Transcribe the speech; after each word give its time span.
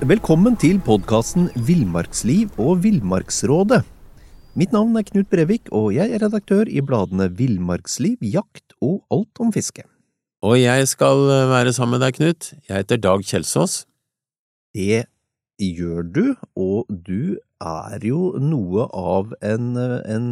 Velkommen 0.00 0.54
til 0.56 0.78
podkasten 0.80 1.50
Villmarksliv 1.68 2.54
og 2.56 2.78
Villmarksrådet. 2.86 3.82
Mitt 4.56 4.72
navn 4.72 4.94
er 4.96 5.04
Knut 5.04 5.28
Brevik, 5.28 5.66
og 5.76 5.90
jeg 5.92 6.14
er 6.16 6.22
redaktør 6.22 6.70
i 6.72 6.80
bladene 6.80 7.26
Villmarksliv, 7.36 8.16
Jakt 8.24 8.72
og 8.80 9.02
Alt 9.12 9.42
om 9.44 9.50
fiske. 9.52 9.84
Og 10.40 10.56
jeg 10.56 10.88
skal 10.88 11.20
være 11.50 11.74
sammen 11.76 11.98
med 11.98 12.06
deg, 12.06 12.16
Knut. 12.16 12.48
Jeg 12.64 12.80
heter 12.80 13.02
Dag 13.04 13.26
Kjelsås. 13.28 13.82
Det 14.72 15.02
gjør 15.60 16.08
du, 16.08 16.24
og 16.56 16.88
du 16.88 17.36
er 17.60 18.00
jo 18.00 18.30
noe 18.40 18.86
av 18.96 19.34
en, 19.44 19.74
en 19.76 20.30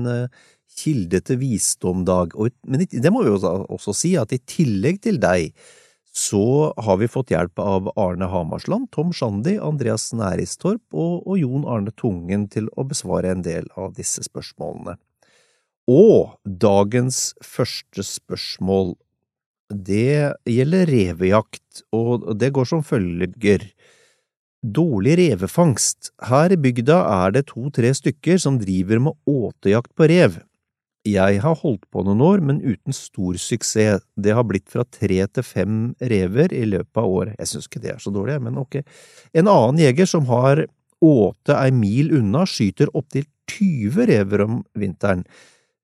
kilde 0.81 1.21
til 1.29 1.43
visdom, 1.45 2.07
Dag. 2.09 2.33
Men 2.65 2.89
det 2.89 3.13
må 3.13 3.21
vi 3.21 3.37
jo 3.37 3.53
også 3.69 3.93
si, 3.93 4.15
at 4.17 4.33
i 4.33 4.41
tillegg 4.49 5.05
til 5.05 5.21
deg, 5.21 5.53
så 6.19 6.73
har 6.77 6.97
vi 6.99 7.09
fått 7.09 7.31
hjelp 7.31 7.61
av 7.63 7.91
Arne 7.95 8.27
Hamarsland, 8.27 8.89
Tom 8.95 9.13
Shandy, 9.15 9.55
Andreas 9.63 10.11
Næristorp 10.17 10.83
og, 10.91 11.23
og 11.29 11.39
Jon 11.39 11.67
Arne 11.71 11.93
Tungen 11.95 12.49
til 12.51 12.67
å 12.75 12.87
besvare 12.89 13.31
en 13.31 13.45
del 13.47 13.69
av 13.79 13.95
disse 13.95 14.25
spørsmålene. 14.27 14.97
Og 15.89 16.35
dagens 16.43 17.37
første 17.45 18.03
spørsmål, 18.05 18.97
det 19.71 20.35
gjelder 20.49 20.91
revejakt, 20.91 21.85
og 21.95 22.27
det 22.41 22.51
går 22.57 22.69
som 22.69 22.83
følger. 22.85 23.69
Dårlig 24.59 25.15
revefangst. 25.21 26.11
Her 26.27 26.53
i 26.53 26.59
bygda 26.59 26.99
er 27.15 27.37
det 27.37 27.47
to–tre 27.53 27.95
stykker 27.95 28.41
som 28.43 28.59
driver 28.59 29.07
med 29.07 29.31
åtejakt 29.31 29.95
på 29.95 30.11
rev. 30.11 30.41
Jeg 31.09 31.41
har 31.45 31.59
holdt 31.61 31.85
på 31.93 32.03
noen 32.07 32.23
år, 32.25 32.43
men 32.45 32.61
uten 32.63 32.95
stor 32.97 33.37
suksess. 33.41 34.05
Det 34.17 34.35
har 34.37 34.47
blitt 34.49 34.69
fra 34.73 34.85
tre 34.85 35.21
til 35.27 35.47
fem 35.47 35.77
rever 36.01 36.55
i 36.55 36.65
løpet 36.69 37.01
av 37.01 37.07
året. 37.09 37.37
Jeg 37.39 37.53
synes 37.53 37.69
ikke 37.69 37.83
det 37.85 37.93
er 37.95 38.03
så 38.03 38.13
dårlig, 38.15 38.39
men 38.45 38.59
ok. 38.61 38.81
En 39.37 39.51
annen 39.51 39.83
jeger 39.83 40.09
som 40.11 40.27
har 40.31 40.67
åte 41.05 41.55
ei 41.55 41.71
mil 41.75 42.11
unna, 42.19 42.45
skyter 42.49 42.91
opptil 42.99 43.29
20 43.49 44.09
rever 44.11 44.45
om 44.45 44.61
vinteren. 44.79 45.25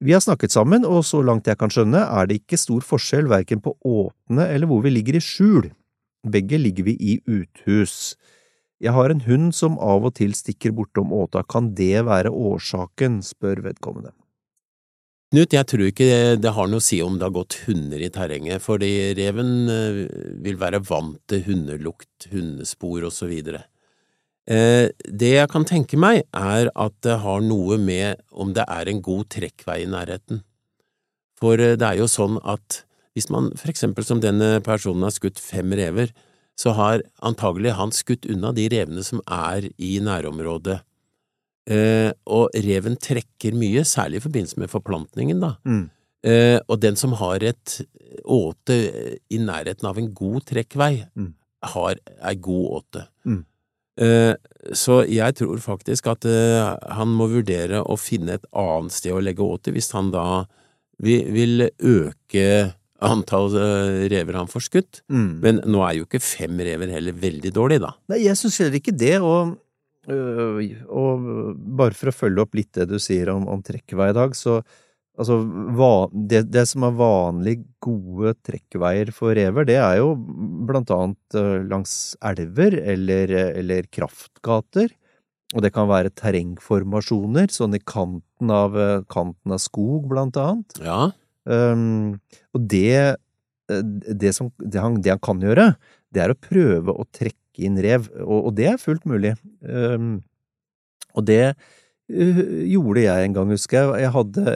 Vi 0.04 0.12
har 0.12 0.20
snakket 0.20 0.52
sammen, 0.52 0.84
og 0.84 1.04
så 1.06 1.22
langt 1.24 1.48
jeg 1.48 1.58
kan 1.60 1.72
skjønne, 1.72 2.02
er 2.02 2.28
det 2.28 2.42
ikke 2.42 2.60
stor 2.60 2.82
forskjell 2.84 3.30
verken 3.30 3.62
på 3.64 3.76
åtene 3.86 4.48
eller 4.50 4.68
hvor 4.68 4.82
vi 4.84 4.92
ligger 4.92 5.16
i 5.16 5.22
skjul. 5.22 5.70
Begge 6.28 6.58
ligger 6.60 6.88
vi 6.90 6.96
i 7.00 7.14
uthus. 7.24 8.16
Jeg 8.82 8.92
har 8.92 9.12
en 9.12 9.22
hund 9.24 9.54
som 9.56 9.78
av 9.78 10.04
og 10.08 10.16
til 10.18 10.34
stikker 10.36 10.74
bortom 10.76 11.12
åta, 11.14 11.44
kan 11.46 11.72
det 11.78 12.04
være 12.08 12.32
årsaken, 12.32 13.22
spør 13.24 13.62
vedkommende. 13.68 14.12
Knut, 15.34 15.50
jeg 15.50 15.66
tror 15.66 15.88
ikke 15.88 16.06
det, 16.38 16.50
har 16.54 16.68
noe 16.70 16.78
å 16.78 16.84
si 16.84 17.00
om 17.02 17.16
det 17.18 17.24
har 17.26 17.32
gått 17.34 17.56
hunder 17.64 17.98
i 17.98 18.10
terrenget, 18.14 18.62
fordi 18.62 18.90
reven 19.18 19.48
eh, 19.66 19.96
vil 20.44 20.60
være 20.60 20.78
vant 20.86 21.16
til 21.26 21.40
hundelukt, 21.48 22.28
hundespor 22.30 23.08
videre. 23.26 23.64
Eh, 24.46 24.94
det 25.10 25.32
jeg 25.32 25.50
kan 25.50 25.66
tenke 25.66 25.98
meg, 25.98 26.22
er 26.30 26.70
at 26.70 26.94
det 27.02 27.18
har 27.24 27.42
noe 27.42 27.80
med 27.82 28.22
om 28.30 28.54
det 28.54 28.62
er 28.62 28.86
en 28.86 29.02
god 29.02 29.26
trekkvei 29.34 29.80
i 29.82 29.90
nærheten. 29.90 30.44
For 31.42 31.58
eh, 31.58 31.74
det 31.82 31.88
er 31.88 32.04
jo 32.04 32.06
sånn 32.06 32.38
at 32.46 32.84
hvis 33.18 33.26
man 33.26 33.50
for 33.58 33.74
eksempel 33.74 34.06
som 34.06 34.22
denne 34.22 34.60
personen 34.62 35.02
har 35.02 35.18
skutt 35.18 35.42
fem 35.42 35.74
rever, 35.74 36.14
så 36.54 36.78
har 36.78 37.02
antagelig 37.26 37.74
han 37.74 37.90
skutt 37.90 38.30
unna 38.30 38.54
de 38.54 38.70
revene 38.70 39.02
som 39.02 39.18
er 39.26 39.66
i 39.82 39.96
nærområdet 39.98 40.84
Eh, 41.64 42.10
og 42.28 42.52
reven 42.64 42.98
trekker 43.00 43.56
mye, 43.56 43.84
særlig 43.88 44.20
i 44.20 44.24
forbindelse 44.26 44.60
med 44.60 44.72
forplantningen, 44.72 45.40
da. 45.40 45.54
Mm. 45.64 45.86
Eh, 46.24 46.58
og 46.68 46.80
den 46.80 46.96
som 46.96 47.16
har 47.20 47.44
et 47.44 47.78
åte 48.24 48.76
i 49.32 49.40
nærheten 49.40 49.88
av 49.88 49.98
en 50.00 50.12
god 50.16 50.44
trekkvei, 50.50 50.92
mm. 51.16 51.32
har 51.74 52.00
ei 52.24 52.36
god 52.44 52.78
åte. 52.80 53.06
Mm. 53.28 53.42
Eh, 54.04 54.34
så 54.74 55.02
jeg 55.06 55.36
tror 55.38 55.60
faktisk 55.62 56.08
at 56.10 56.26
eh, 56.26 56.74
han 56.96 57.12
må 57.14 57.28
vurdere 57.30 57.84
å 57.84 57.96
finne 58.00 58.38
et 58.38 58.48
annet 58.50 58.94
sted 58.94 59.14
å 59.14 59.22
legge 59.22 59.44
åte 59.44 59.70
hvis 59.74 59.92
han 59.94 60.10
da 60.10 60.44
vil, 60.98 61.28
vil 61.30 61.68
øke 61.68 62.74
antall 63.04 63.54
eh, 63.58 64.04
rever 64.12 64.40
han 64.40 64.50
får 64.50 64.66
skutt. 64.68 65.02
Mm. 65.12 65.30
Men 65.44 65.60
nå 65.68 65.84
er 65.86 65.98
jo 65.98 66.08
ikke 66.08 66.22
fem 66.24 66.58
rever 66.66 66.92
heller 66.96 67.16
veldig 67.24 67.52
dårlig, 67.54 67.80
da. 67.84 67.94
Nei, 68.10 68.24
jeg 68.26 68.40
syns 68.40 68.60
heller 68.62 68.80
ikke 68.80 68.96
det, 68.96 69.16
og 69.22 69.54
og 70.08 71.28
bare 71.56 71.96
for 71.96 72.10
å 72.10 72.16
følge 72.16 72.44
opp 72.44 72.56
litt 72.58 72.72
det 72.76 72.88
du 72.90 72.98
sier 73.02 73.30
om, 73.32 73.46
om 73.50 73.62
trekkvei 73.64 74.10
i 74.12 74.16
dag, 74.16 74.34
så 74.36 74.58
altså 75.14 75.38
det, 76.12 76.42
det, 76.52 76.64
som 76.68 76.86
er 76.88 76.98
vanlig 76.98 77.56
gode 77.84 78.34
trekkveier 78.46 79.12
for 79.14 79.36
rever, 79.36 79.68
det 79.68 79.78
er 79.80 80.00
jo 80.00 80.12
blant 80.68 80.90
annet 80.94 81.38
øh, 81.38 81.64
langs 81.70 82.14
elver 82.24 82.76
eller, 82.82 83.32
eller 83.54 83.88
kraftgater. 83.94 84.92
Og 85.54 85.62
det 85.62 85.70
kan 85.74 85.86
være 85.86 86.10
terrengformasjoner, 86.18 87.52
sånn 87.54 87.76
i 87.76 87.82
kanten 87.86 88.50
av, 88.50 88.74
kanten 89.12 89.54
av 89.54 89.60
skog, 89.62 90.08
blant 90.10 90.38
annet. 90.40 90.80
Ja. 90.82 91.12
Um, 91.44 92.16
og 92.56 92.64
det, 92.72 93.20
det, 93.68 94.32
som, 94.34 94.50
det, 94.58 94.80
han, 94.80 94.98
det 95.04 95.12
han 95.12 95.22
kan 95.22 95.44
gjøre, 95.44 95.74
det 96.14 96.24
er 96.24 96.32
å 96.32 96.40
prøve 96.40 96.94
å 96.94 97.06
trekke 97.12 97.38
trekke 97.54 97.66
inn 97.66 97.78
rev, 97.78 98.08
og, 98.24 98.50
og 98.50 98.54
det 98.56 98.66
er 98.72 98.78
fullt 98.78 99.04
mulig. 99.06 99.34
Um, 99.62 100.22
og 101.14 101.26
det 101.26 101.54
uh, 101.54 102.64
gjorde 102.66 103.04
jeg 103.04 103.24
en 103.24 103.34
gang, 103.34 103.50
husker 103.50 103.78
jeg. 103.78 104.02
Jeg 104.02 104.12
hadde 104.12 104.54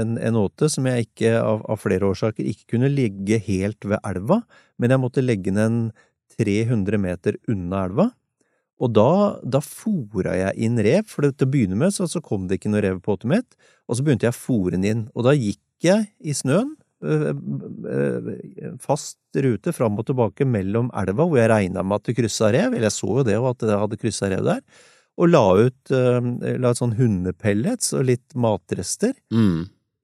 en, 0.00 0.18
en 0.18 0.36
åte 0.36 0.68
som 0.68 0.86
jeg 0.86 1.06
ikke, 1.06 1.38
av, 1.38 1.64
av, 1.68 1.78
flere 1.78 2.06
årsaker, 2.06 2.44
ikke 2.44 2.76
kunne 2.76 2.90
ligge 2.90 3.38
helt 3.38 3.84
ved 3.84 4.00
elva, 4.04 4.42
men 4.78 4.90
jeg 4.90 5.00
måtte 5.00 5.24
legge 5.24 5.54
den 5.54 5.92
300 6.38 6.98
meter 6.98 7.36
unna 7.48 7.84
elva. 7.86 8.10
Og 8.80 8.94
da, 8.96 9.36
da 9.44 9.60
fora 9.60 10.34
jeg 10.38 10.56
inn 10.64 10.78
rev, 10.80 11.04
for 11.06 11.28
til 11.28 11.46
å 11.46 11.50
begynne 11.52 11.76
med 11.76 11.92
så, 11.92 12.06
så 12.08 12.22
kom 12.24 12.48
det 12.48 12.58
ikke 12.58 12.70
noe 12.72 12.80
rev 12.80 13.02
på 13.04 13.12
åtet 13.12 13.28
mitt, 13.28 13.58
og 13.86 13.98
så 13.98 14.04
begynte 14.06 14.24
jeg 14.24 14.32
å 14.32 14.40
fore 14.40 14.72
den 14.72 14.86
inn, 14.88 15.02
og 15.12 15.26
da 15.26 15.36
gikk 15.36 15.60
jeg 15.84 16.08
i 16.24 16.32
snøen, 16.36 16.72
Eh, 16.72 16.78
eh, 16.78 16.79
fast 18.84 19.18
rute 19.40 19.72
fram 19.72 19.98
og 20.00 20.06
tilbake 20.10 20.44
mellom 20.44 20.90
elva, 21.00 21.24
hvor 21.24 21.40
jeg 21.40 21.50
regna 21.52 21.84
med 21.84 22.00
at 22.00 22.10
det 22.10 22.16
kryssa 22.18 22.50
rev, 22.52 22.74
eller 22.74 22.88
jeg 22.90 22.96
så 22.98 23.10
jo 23.20 23.26
det, 23.26 23.36
og 23.40 23.52
at 23.54 23.64
det 23.64 23.78
hadde 23.82 24.00
kryssa 24.00 24.28
rev 24.32 24.44
der, 24.44 24.62
og 25.20 25.32
la 25.32 25.44
ut 25.56 25.92
eh, 25.96 26.30
la 26.60 26.72
ut 26.72 26.80
sånn 26.80 26.96
hundepellets 26.98 27.94
og 27.96 28.06
litt 28.08 28.36
matrester 28.36 29.14
mm. 29.32 29.58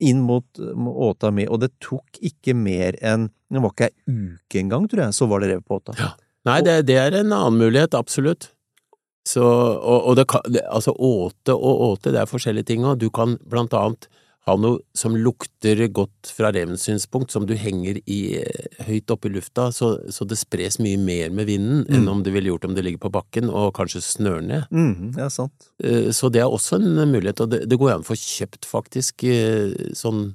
inn 0.09 0.25
mot 0.25 0.61
åta 1.09 1.33
mi, 1.33 1.47
og 1.49 1.63
det 1.65 1.75
tok 1.85 2.21
ikke 2.21 2.57
mer 2.57 2.99
enn 3.05 3.31
Det 3.47 3.63
var 3.63 3.73
ikke 3.77 3.87
ei 3.87 3.95
uke 4.11 4.59
engang, 4.59 4.89
tror 4.91 5.05
jeg, 5.05 5.15
så 5.15 5.29
var 5.31 5.45
det 5.45 5.53
rev 5.53 5.61
på 5.63 5.79
åta. 5.79 5.95
Ja. 6.01 6.13
Nei, 6.47 6.61
det, 6.67 6.81
det, 6.89 6.97
er 6.99 7.15
en 7.15 7.33
annen 7.35 7.59
mulighet, 7.61 7.95
absolutt. 7.95 8.49
Så, 9.27 9.43
og, 9.43 10.07
og 10.07 10.17
det 10.19 10.63
altså 10.71 10.95
åte 10.95 11.55
og 11.55 11.83
åte, 11.91 12.13
det 12.15 12.21
er 12.23 12.31
forskjellige 12.31 12.71
ting, 12.73 12.85
og 12.87 12.99
du 13.03 13.09
kan 13.11 13.37
blant 13.47 13.75
annet 13.75 14.09
ha 14.47 14.55
noe 14.61 14.79
som 14.95 15.17
lukter 15.19 15.81
godt 15.91 16.31
fra 16.31 16.53
revens 16.55 16.85
synspunkt, 16.87 17.33
som 17.35 17.49
du 17.49 17.57
henger 17.59 17.99
i 18.07 18.21
eh, 18.39 18.83
høyt 18.87 19.11
oppe 19.11 19.27
i 19.27 19.35
lufta, 19.35 19.69
så, 19.75 19.97
så, 20.13 20.27
det 20.29 20.39
spres 20.39 20.79
mye 20.83 21.01
mer 21.03 21.35
med 21.35 21.51
vinden 21.51 21.83
mm. 21.83 21.93
enn 21.99 22.07
om 22.13 22.23
det 22.23 22.35
ville 22.35 22.53
gjort 22.53 22.69
om 22.69 22.77
det 22.77 22.85
ligger 22.87 23.03
på 23.09 23.13
bakken 23.19 23.51
og 23.51 23.73
kanskje 23.79 24.05
snør 24.07 24.45
ned. 24.47 24.71
Mm, 24.71 25.17
ja, 25.19 25.29
sant. 25.33 25.73
Eh, 25.83 26.13
så 26.15 26.31
det 26.31 26.45
er 26.45 26.51
også 26.51 26.79
en 26.79 27.03
mulighet, 27.11 27.43
og 27.43 27.55
det, 27.55 27.65
det 27.67 27.81
går 27.81 27.97
an 27.97 28.07
å 28.07 28.11
få 28.13 28.19
kjøpt 28.21 28.71
faktisk 28.71 29.27
eh, 29.27 29.75
sånn 29.99 30.29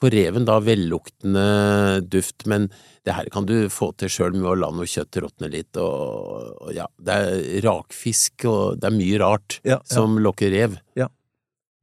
for 0.00 0.12
reven 0.14 0.46
da 0.48 0.56
velluktende 0.64 2.00
duft, 2.08 2.46
men 2.48 2.70
det 3.04 3.12
her 3.16 3.28
kan 3.32 3.44
du 3.44 3.68
få 3.72 3.90
til 4.00 4.08
sjøl 4.12 4.32
med 4.38 4.48
å 4.48 4.56
la 4.56 4.70
noe 4.72 4.88
kjøtt 4.88 5.20
råtne 5.20 5.50
litt, 5.52 5.76
og, 5.76 6.56
og, 6.56 6.70
ja, 6.72 6.88
det 6.96 7.16
er 7.20 7.64
rakfisk 7.66 8.48
og 8.48 8.80
det 8.80 8.88
er 8.88 8.96
mye 8.96 9.20
rart 9.20 9.58
ja, 9.60 9.76
ja. 9.76 9.80
som 9.84 10.16
lokker 10.24 10.52
rev. 10.56 10.80
Ja. 10.96 11.10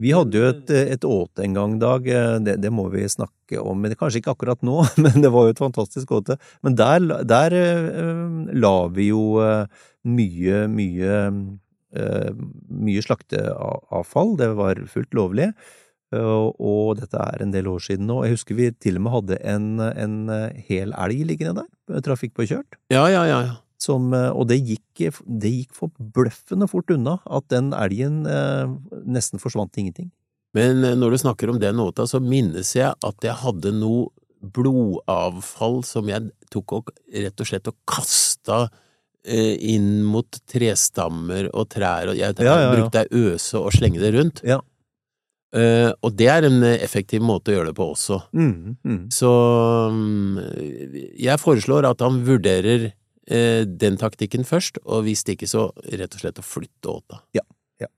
Vi 0.04 0.12
hadde 0.14 0.38
jo 0.38 0.50
et, 0.52 0.72
et 0.94 1.06
åte 1.10 1.42
en 1.42 1.56
gang, 1.58 1.72
Dag, 1.82 2.06
det, 2.46 2.58
det, 2.62 2.72
må 2.74 2.86
vi 2.94 3.08
snakke 3.10 3.58
om, 3.58 3.80
men 3.82 3.96
kanskje 3.98 4.22
ikke 4.22 4.36
akkurat 4.36 4.62
nå, 4.66 4.84
men 5.04 5.24
det 5.24 5.32
var 5.34 5.48
jo 5.48 5.56
et 5.56 5.64
fantastisk 5.64 6.14
åte. 6.20 6.38
Men 6.66 6.78
der, 6.78 7.02
der 7.26 7.56
uh, 7.58 8.52
la 8.54 8.76
vi 8.94 9.10
jo 9.10 9.24
mye, 10.08 10.62
mye, 10.72 11.18
mye 11.98 13.04
slakteavfall, 13.04 14.38
det 14.40 14.52
var 14.60 14.86
fullt 14.92 15.18
lovlig, 15.18 15.50
og 16.16 17.02
dette 17.02 17.20
er 17.20 17.44
en 17.44 17.52
del 17.52 17.68
år 17.68 17.82
siden 17.84 18.08
nå. 18.08 18.22
Jeg 18.24 18.38
husker 18.38 18.56
vi 18.56 18.70
til 18.78 19.00
og 19.00 19.04
med 19.04 19.16
hadde 19.18 19.40
en, 19.52 19.70
en 19.84 20.18
hel 20.70 20.94
elg 20.94 21.26
liggende 21.28 21.66
der, 21.66 22.04
trafikkpåkjørt. 22.06 22.78
Ja, 22.94 23.10
ja, 23.12 23.26
ja, 23.28 23.42
ja. 23.50 23.58
Som, 23.82 24.10
eh, 24.18 24.30
og 24.34 24.48
det 24.50 24.58
gikk, 24.66 25.12
det 25.26 25.52
gikk 25.54 25.76
forbløffende 25.78 26.66
fort 26.70 26.90
unna 26.94 27.20
at 27.30 27.46
den 27.54 27.70
elgen 27.78 28.24
eh, 28.26 28.72
nesten 29.06 29.42
forsvant 29.42 29.74
til 29.74 29.86
ingenting. 29.86 30.10
Men 30.58 30.84
eh, 30.84 30.96
når 30.98 31.14
du 31.14 31.20
snakker 31.22 31.52
om 31.54 31.60
den 31.62 31.82
åta, 31.84 32.08
så 32.10 32.22
minnes 32.24 32.74
jeg 32.76 32.90
at 32.90 33.28
jeg 33.28 33.38
hadde 33.44 33.76
noe 33.78 34.10
blodavfall 34.38 35.82
som 35.86 36.10
jeg 36.10 36.30
tok 36.54 36.76
og 36.78 36.92
rett 37.14 37.42
og 37.42 37.50
slett 37.50 37.70
og 37.70 37.78
kasta 37.90 38.64
eh, 39.28 39.58
inn 39.74 40.06
mot 40.08 40.40
trestammer 40.50 41.52
og 41.54 41.70
trær, 41.74 42.14
og 42.14 42.20
jeg, 42.20 42.38
jeg 42.38 42.48
ja, 42.48 42.56
ja, 42.56 42.66
ja. 42.68 42.74
brukte 42.76 43.04
ei 43.04 43.24
øse 43.34 43.62
og 43.62 43.74
slenge 43.76 44.02
det 44.02 44.14
rundt. 44.18 44.44
Ja. 44.48 44.62
Uh, 45.56 45.94
og 46.04 46.12
det 46.20 46.28
er 46.28 46.44
en 46.44 46.60
effektiv 46.68 47.22
måte 47.24 47.54
å 47.54 47.56
gjøre 47.56 47.72
det 47.72 47.78
på 47.78 47.86
også. 47.94 48.18
Mm, 48.36 48.76
mm. 48.84 49.04
Så 49.16 49.30
um, 49.90 50.36
jeg 51.16 51.40
foreslår 51.40 51.88
at 51.88 52.04
han 52.04 52.20
vurderer 52.28 52.90
eh, 52.90 52.96
den 53.28 53.98
taktikken 54.00 54.46
først, 54.48 54.80
og 54.86 55.04
hvis 55.04 55.26
ikke, 55.28 55.50
så 55.50 55.68
rett 55.92 56.14
og 56.16 56.22
slett 56.22 56.40
å 56.40 56.46
flytte 56.46 56.92
åta. 56.94 57.22
Ja, 57.36 57.44
ja. 57.82 57.90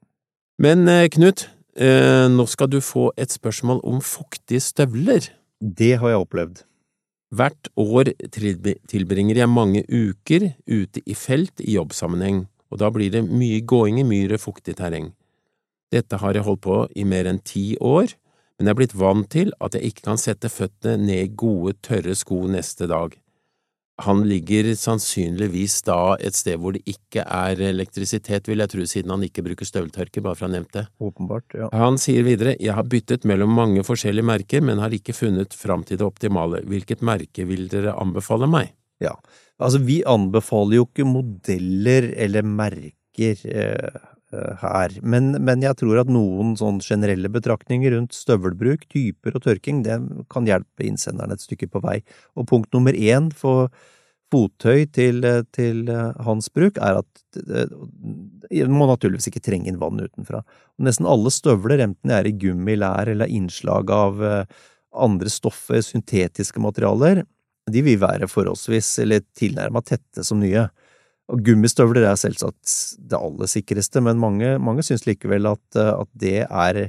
Men 0.58 0.88
eh, 0.90 1.06
Knut, 1.14 1.48
eh, 1.78 2.26
nå 2.32 2.46
skal 2.50 2.72
du 2.74 2.80
få 2.82 3.12
et 3.18 3.32
spørsmål 3.36 3.84
om 3.88 4.02
fuktige 4.02 4.64
støvler. 4.64 5.30
Det 5.60 5.94
har 6.02 6.16
jeg 6.16 6.24
opplevd. 6.26 6.64
Hvert 7.30 7.70
år 7.78 8.10
tilbringer 8.90 9.38
jeg 9.38 9.54
mange 9.54 9.84
uker 9.86 10.48
ute 10.66 11.04
i 11.06 11.14
felt 11.14 11.62
i 11.62 11.76
jobbsammenheng, 11.76 12.48
og 12.74 12.82
da 12.82 12.90
blir 12.90 13.12
det 13.14 13.28
mye 13.30 13.62
gåing 13.62 14.02
i 14.02 14.24
og 14.26 14.42
fuktig 14.42 14.80
terreng. 14.80 15.12
Dette 15.94 16.18
har 16.18 16.34
jeg 16.34 16.46
holdt 16.46 16.66
på 16.66 16.88
i 16.96 17.06
mer 17.06 17.30
enn 17.30 17.42
ti 17.42 17.78
år, 17.78 18.14
men 18.58 18.68
jeg 18.68 18.74
er 18.74 18.80
blitt 18.82 18.98
vant 18.98 19.30
til 19.30 19.54
at 19.62 19.78
jeg 19.78 19.90
ikke 19.90 20.08
kan 20.10 20.18
sette 20.18 20.50
føttene 20.50 21.06
ned 21.06 21.22
i 21.24 21.34
gode, 21.36 21.78
tørre 21.86 22.16
sko 22.18 22.48
neste 22.50 22.90
dag. 22.90 23.14
Han 24.06 24.24
ligger 24.30 24.70
sannsynligvis 24.80 25.82
da 25.88 26.16
et 26.24 26.38
sted 26.38 26.60
hvor 26.62 26.76
det 26.76 26.84
ikke 26.90 27.26
er 27.26 27.60
elektrisitet, 27.70 28.48
vil 28.48 28.64
jeg 28.64 28.72
tro, 28.72 28.86
siden 28.88 29.14
han 29.14 29.26
ikke 29.28 29.44
bruker 29.46 29.68
støveltørker, 29.68 30.24
bare 30.26 30.40
for 30.40 30.48
å 30.48 30.50
ha 30.50 30.56
nevnt 30.56 30.76
det. 30.78 30.86
Åpenbart, 31.04 31.58
ja. 31.58 31.70
Han 31.76 32.00
sier 32.02 32.24
videre, 32.28 32.56
jeg 32.62 32.76
har 32.78 32.88
byttet 32.88 33.28
mellom 33.30 33.52
mange 33.58 33.84
forskjellige 33.88 34.30
merker, 34.30 34.64
men 34.66 34.82
har 34.84 34.96
ikke 34.96 35.16
funnet 35.18 35.56
fram 35.58 35.84
til 35.88 36.00
det 36.00 36.08
optimale. 36.08 36.64
Hvilket 36.70 37.04
merke 37.06 37.48
vil 37.50 37.68
dere 37.72 37.98
anbefale 38.00 38.50
meg? 38.52 38.72
Ja, 39.04 39.16
altså 39.60 39.82
vi 39.84 40.02
anbefaler 40.08 40.82
jo 40.82 40.88
ikke 40.88 41.08
modeller 41.08 42.10
eller 42.20 42.48
merker 42.48 43.44
eh, 43.48 44.00
her, 44.32 44.94
men, 45.02 45.32
men 45.42 45.64
jeg 45.66 45.78
tror 45.80 46.02
at 46.04 46.10
noen 46.14 46.52
sånn 46.60 46.78
generelle 46.86 47.32
betraktninger 47.34 47.96
rundt 47.96 48.14
støvelbruk, 48.14 48.84
typer 48.94 49.38
og 49.38 49.46
tørking, 49.46 49.84
det 49.88 49.96
kan 50.30 50.46
hjelpe 50.50 50.86
innsenderen 50.86 51.34
et 51.34 51.42
stykke 51.42 51.70
på 51.74 51.82
vei. 51.86 51.96
Og 52.38 52.46
punkt 52.52 52.74
nummer 52.76 52.94
én 52.94 53.32
for 53.34 53.72
fottøy 54.30 54.86
til, 54.94 55.24
eh, 55.26 55.44
til 55.56 55.90
eh, 55.90 56.12
hans 56.26 56.50
bruk 56.54 56.78
er 56.78 57.00
at 57.02 57.40
eh, 57.40 57.72
man 58.68 58.78
må 58.78 58.90
naturligvis 58.90 59.30
ikke 59.32 59.44
trenge 59.46 59.70
inn 59.70 59.80
vann 59.82 60.02
utenfra. 60.02 60.44
Og 60.78 60.86
nesten 60.86 61.10
alle 61.10 61.32
støvler, 61.34 61.82
enten 61.86 62.12
det 62.12 62.20
er 62.20 62.30
i 62.30 62.36
gummi, 62.38 62.78
lær 62.80 63.10
eller 63.10 63.32
innslag 63.34 63.92
av 63.94 64.24
eh, 64.24 64.44
andre 64.94 65.32
stoffer, 65.34 65.82
syntetiske 65.86 66.62
materialer, 66.62 67.24
de 67.70 67.82
vil 67.86 68.00
være 68.02 68.30
forholdsvis 68.30 68.96
eller 69.04 69.26
tilnærma 69.38 69.84
tette 69.86 70.24
som 70.26 70.40
nye. 70.42 70.68
Og 71.30 71.44
gummistøvler 71.46 72.08
er 72.10 72.18
selvsagt 72.18 72.74
det 73.10 73.18
aller 73.20 73.50
sikreste, 73.52 74.02
men 74.02 74.18
mange, 74.22 74.56
mange 74.62 74.82
syns 74.86 75.06
likevel 75.06 75.46
at, 75.52 75.66
eh, 75.78 75.92
at 75.94 76.10
det 76.18 76.38
er 76.48 76.80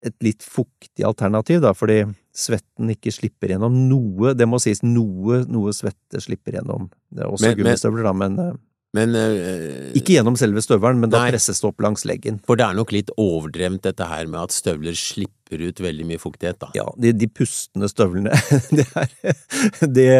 et 0.00 0.16
litt 0.24 0.40
fuktig 0.42 1.04
alternativ, 1.04 1.60
da, 1.60 1.74
fordi 1.76 2.00
svetten 2.32 2.88
ikke 2.94 3.12
slipper 3.12 3.52
gjennom 3.52 3.74
noe, 3.90 4.32
det 4.34 4.46
må 4.48 4.56
sies 4.62 4.80
noe, 4.82 5.42
noe 5.50 5.74
svette 5.76 6.22
slipper 6.24 6.56
gjennom. 6.56 6.88
Det 7.12 7.20
er 7.22 7.28
også 7.28 7.42
Men- 7.44 7.56
men- 7.56 7.64
gummistøvler, 7.66 8.02
da, 8.08 8.12
men 8.16 8.38
eh, 8.40 8.52
Men 8.92 9.14
eh, 9.14 9.92
ikke 9.94 10.16
gjennom 10.16 10.34
selve 10.36 10.58
støvelen, 10.64 10.98
men 10.98 11.10
da 11.10 11.20
Nei. 11.22 11.30
presses 11.30 11.60
det 11.60 11.68
opp 11.68 11.78
langs 11.78 12.02
leggen. 12.04 12.40
For 12.44 12.56
det 12.58 12.64
er 12.66 12.74
nok 12.74 12.90
litt 12.90 13.10
overdrevent 13.16 13.82
dette 13.82 14.02
her 14.08 14.26
med 14.26 14.40
at 14.40 14.50
støvler 14.50 14.96
slipper 14.98 15.62
ut 15.62 15.78
veldig 15.78 16.06
mye 16.08 16.18
fuktighet, 16.18 16.58
da. 16.58 16.72
Ja, 16.74 16.88
de, 16.98 17.12
de 17.12 17.28
pustende 17.28 17.86
støvlene, 17.86 18.32
det 18.74 18.88
er 18.96 19.86
det, 19.86 20.10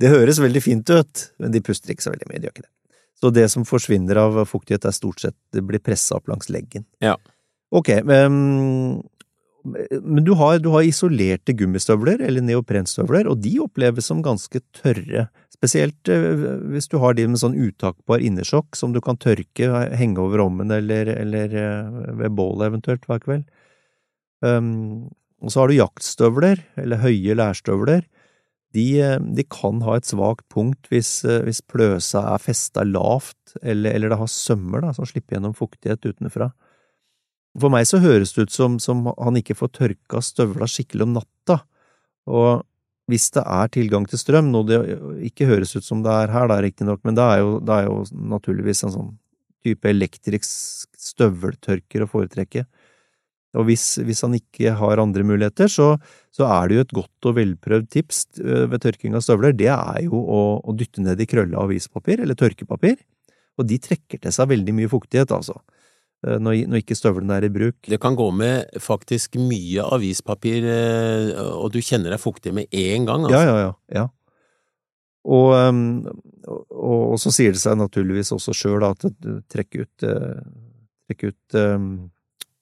det 0.00 0.12
høres 0.12 0.40
veldig 0.40 0.62
fint 0.64 0.90
ut, 0.90 1.24
men 1.42 1.52
de 1.54 1.62
puster 1.64 1.92
ikke 1.92 2.06
så 2.06 2.14
veldig 2.14 2.30
mye, 2.30 2.40
de 2.40 2.48
gjør 2.48 2.56
ikke 2.56 2.66
det. 2.66 2.74
Så 3.20 3.30
det 3.36 3.46
som 3.52 3.66
forsvinner 3.68 4.16
av 4.16 4.38
fuktighet, 4.48 4.86
er 4.88 4.96
stort 4.96 5.20
sett 5.20 5.36
det 5.52 5.62
blir 5.66 5.82
pressa 5.84 6.16
opp 6.16 6.30
langs 6.30 6.48
leggen. 6.52 6.86
Ja. 7.04 7.18
Ok, 7.70 7.92
men, 8.08 9.02
men 9.66 10.24
du 10.24 10.32
har, 10.40 10.56
du 10.64 10.70
har 10.72 10.86
isolerte 10.88 11.54
gummistøvler, 11.56 12.22
eller 12.24 12.44
neoprenstøvler, 12.46 13.28
og 13.28 13.42
de 13.44 13.58
oppleves 13.60 14.08
som 14.08 14.24
ganske 14.24 14.62
tørre. 14.80 15.28
Spesielt 15.52 16.08
eh, 16.08 16.46
hvis 16.72 16.88
du 16.88 16.96
har 17.02 17.18
de 17.18 17.28
med 17.28 17.42
sånn 17.42 17.58
uttakbar 17.60 18.24
innersokk 18.24 18.78
som 18.78 18.94
du 18.96 19.02
kan 19.04 19.20
tørke, 19.20 19.68
henge 20.00 20.22
over 20.22 20.40
rommen 20.40 20.72
eller, 20.72 21.12
eller 21.12 21.56
eh, 21.60 21.98
ved 22.22 22.38
bålet 22.38 22.70
eventuelt 22.70 23.04
hver 23.04 23.20
kveld. 23.26 23.44
Um, 24.40 25.10
og 25.44 25.52
så 25.52 25.60
har 25.60 25.68
du 25.68 25.76
jaktstøvler, 25.76 26.64
eller 26.80 27.04
høye 27.04 27.36
lærstøvler. 27.36 28.06
De, 28.76 28.86
de 29.34 29.44
kan 29.50 29.80
ha 29.82 29.96
et 29.98 30.06
svakt 30.06 30.44
punkt 30.52 30.86
hvis, 30.92 31.24
hvis 31.26 31.62
pløsa 31.66 32.22
er 32.34 32.42
festa 32.42 32.84
lavt, 32.86 33.56
eller, 33.62 33.96
eller 33.96 34.12
det 34.12 34.20
har 34.20 34.30
sømmer 34.30 34.84
da, 34.84 34.92
som 34.94 35.08
slipper 35.08 35.36
gjennom 35.36 35.56
fuktighet 35.58 36.06
utenfra. 36.06 36.52
For 37.58 37.72
meg 37.72 37.88
så 37.90 37.98
høres 37.98 38.36
det 38.36 38.46
ut 38.46 38.54
som, 38.54 38.78
som 38.78 39.08
han 39.16 39.40
ikke 39.40 39.58
får 39.58 39.72
tørka 39.74 40.22
støvla 40.22 40.68
skikkelig 40.70 41.08
om 41.08 41.16
natta, 41.18 41.62
og 42.30 42.62
hvis 43.10 43.32
det 43.34 43.42
er 43.42 43.72
tilgang 43.74 44.04
til 44.06 44.20
strøm, 44.20 44.52
noe 44.52 44.68
det 44.68 44.78
ikke 45.26 45.48
høres 45.50 45.74
ut 45.74 45.86
som 45.86 46.04
det 46.04 46.12
er 46.14 46.30
her, 46.30 46.46
da 46.50 46.60
riktignok, 46.62 47.02
men 47.02 47.16
det 47.18 47.24
er, 47.26 47.40
jo, 47.42 47.56
det 47.58 47.74
er 47.74 47.88
jo 47.88 48.04
naturligvis 48.36 48.84
en 48.86 48.94
sånn 48.94 49.10
type 49.66 49.90
elektrisk 49.90 50.86
støveltørker 51.10 52.04
å 52.04 52.08
foretrekke. 52.10 52.64
Og 53.58 53.66
hvis, 53.66 53.84
hvis 54.06 54.22
han 54.22 54.36
ikke 54.38 54.76
har 54.78 55.02
andre 55.02 55.24
muligheter, 55.26 55.70
så, 55.70 55.96
så 56.34 56.46
er 56.46 56.70
det 56.70 56.76
jo 56.76 56.84
et 56.84 56.94
godt 57.00 57.26
og 57.30 57.36
velprøvd 57.40 57.88
tips 57.90 58.22
øh, 58.44 58.68
ved 58.70 58.84
tørking 58.84 59.16
av 59.18 59.24
støvler, 59.26 59.56
det 59.58 59.72
er 59.74 60.04
jo 60.04 60.20
å, 60.20 60.42
å 60.62 60.74
dytte 60.78 61.02
ned 61.02 61.18
i 61.18 61.26
krølla 61.30 61.64
avispapir, 61.64 62.22
eller 62.22 62.38
tørkepapir, 62.38 63.00
og 63.58 63.66
de 63.66 63.80
trekker 63.82 64.22
til 64.22 64.34
seg 64.34 64.52
veldig 64.52 64.76
mye 64.78 64.92
fuktighet, 64.92 65.34
altså, 65.34 65.58
øh, 66.28 66.38
når, 66.38 66.60
når 66.70 66.84
ikke 66.84 66.98
støvlene 67.00 67.40
er 67.40 67.48
i 67.48 67.52
bruk. 67.56 67.80
Det 67.90 67.98
kan 68.02 68.18
gå 68.18 68.28
med 68.38 68.78
faktisk 68.86 69.34
mye 69.42 69.88
avispapir, 69.98 70.70
eh, 70.70 71.34
og 71.50 71.74
du 71.74 71.82
kjenner 71.82 72.14
deg 72.14 72.22
fuktig 72.22 72.54
med 72.54 72.70
en 72.70 73.10
gang, 73.10 73.26
Ja, 73.26 73.42
altså. 73.42 73.50
ja, 73.50 73.60
ja. 73.66 73.76
ja. 73.98 74.08
Og, 75.30 75.50
og, 76.48 77.02
og 77.12 77.18
så 77.20 77.28
sier 77.34 77.52
det 77.52 77.60
seg 77.60 77.74
naturligvis 77.76 78.30
også 78.32 78.54
sjøl 78.56 78.86
at 78.86 79.02
du 79.20 79.42
trekker 79.52 79.84
ut, 79.84 80.06
øh, 80.08 81.26
ut 81.26 81.62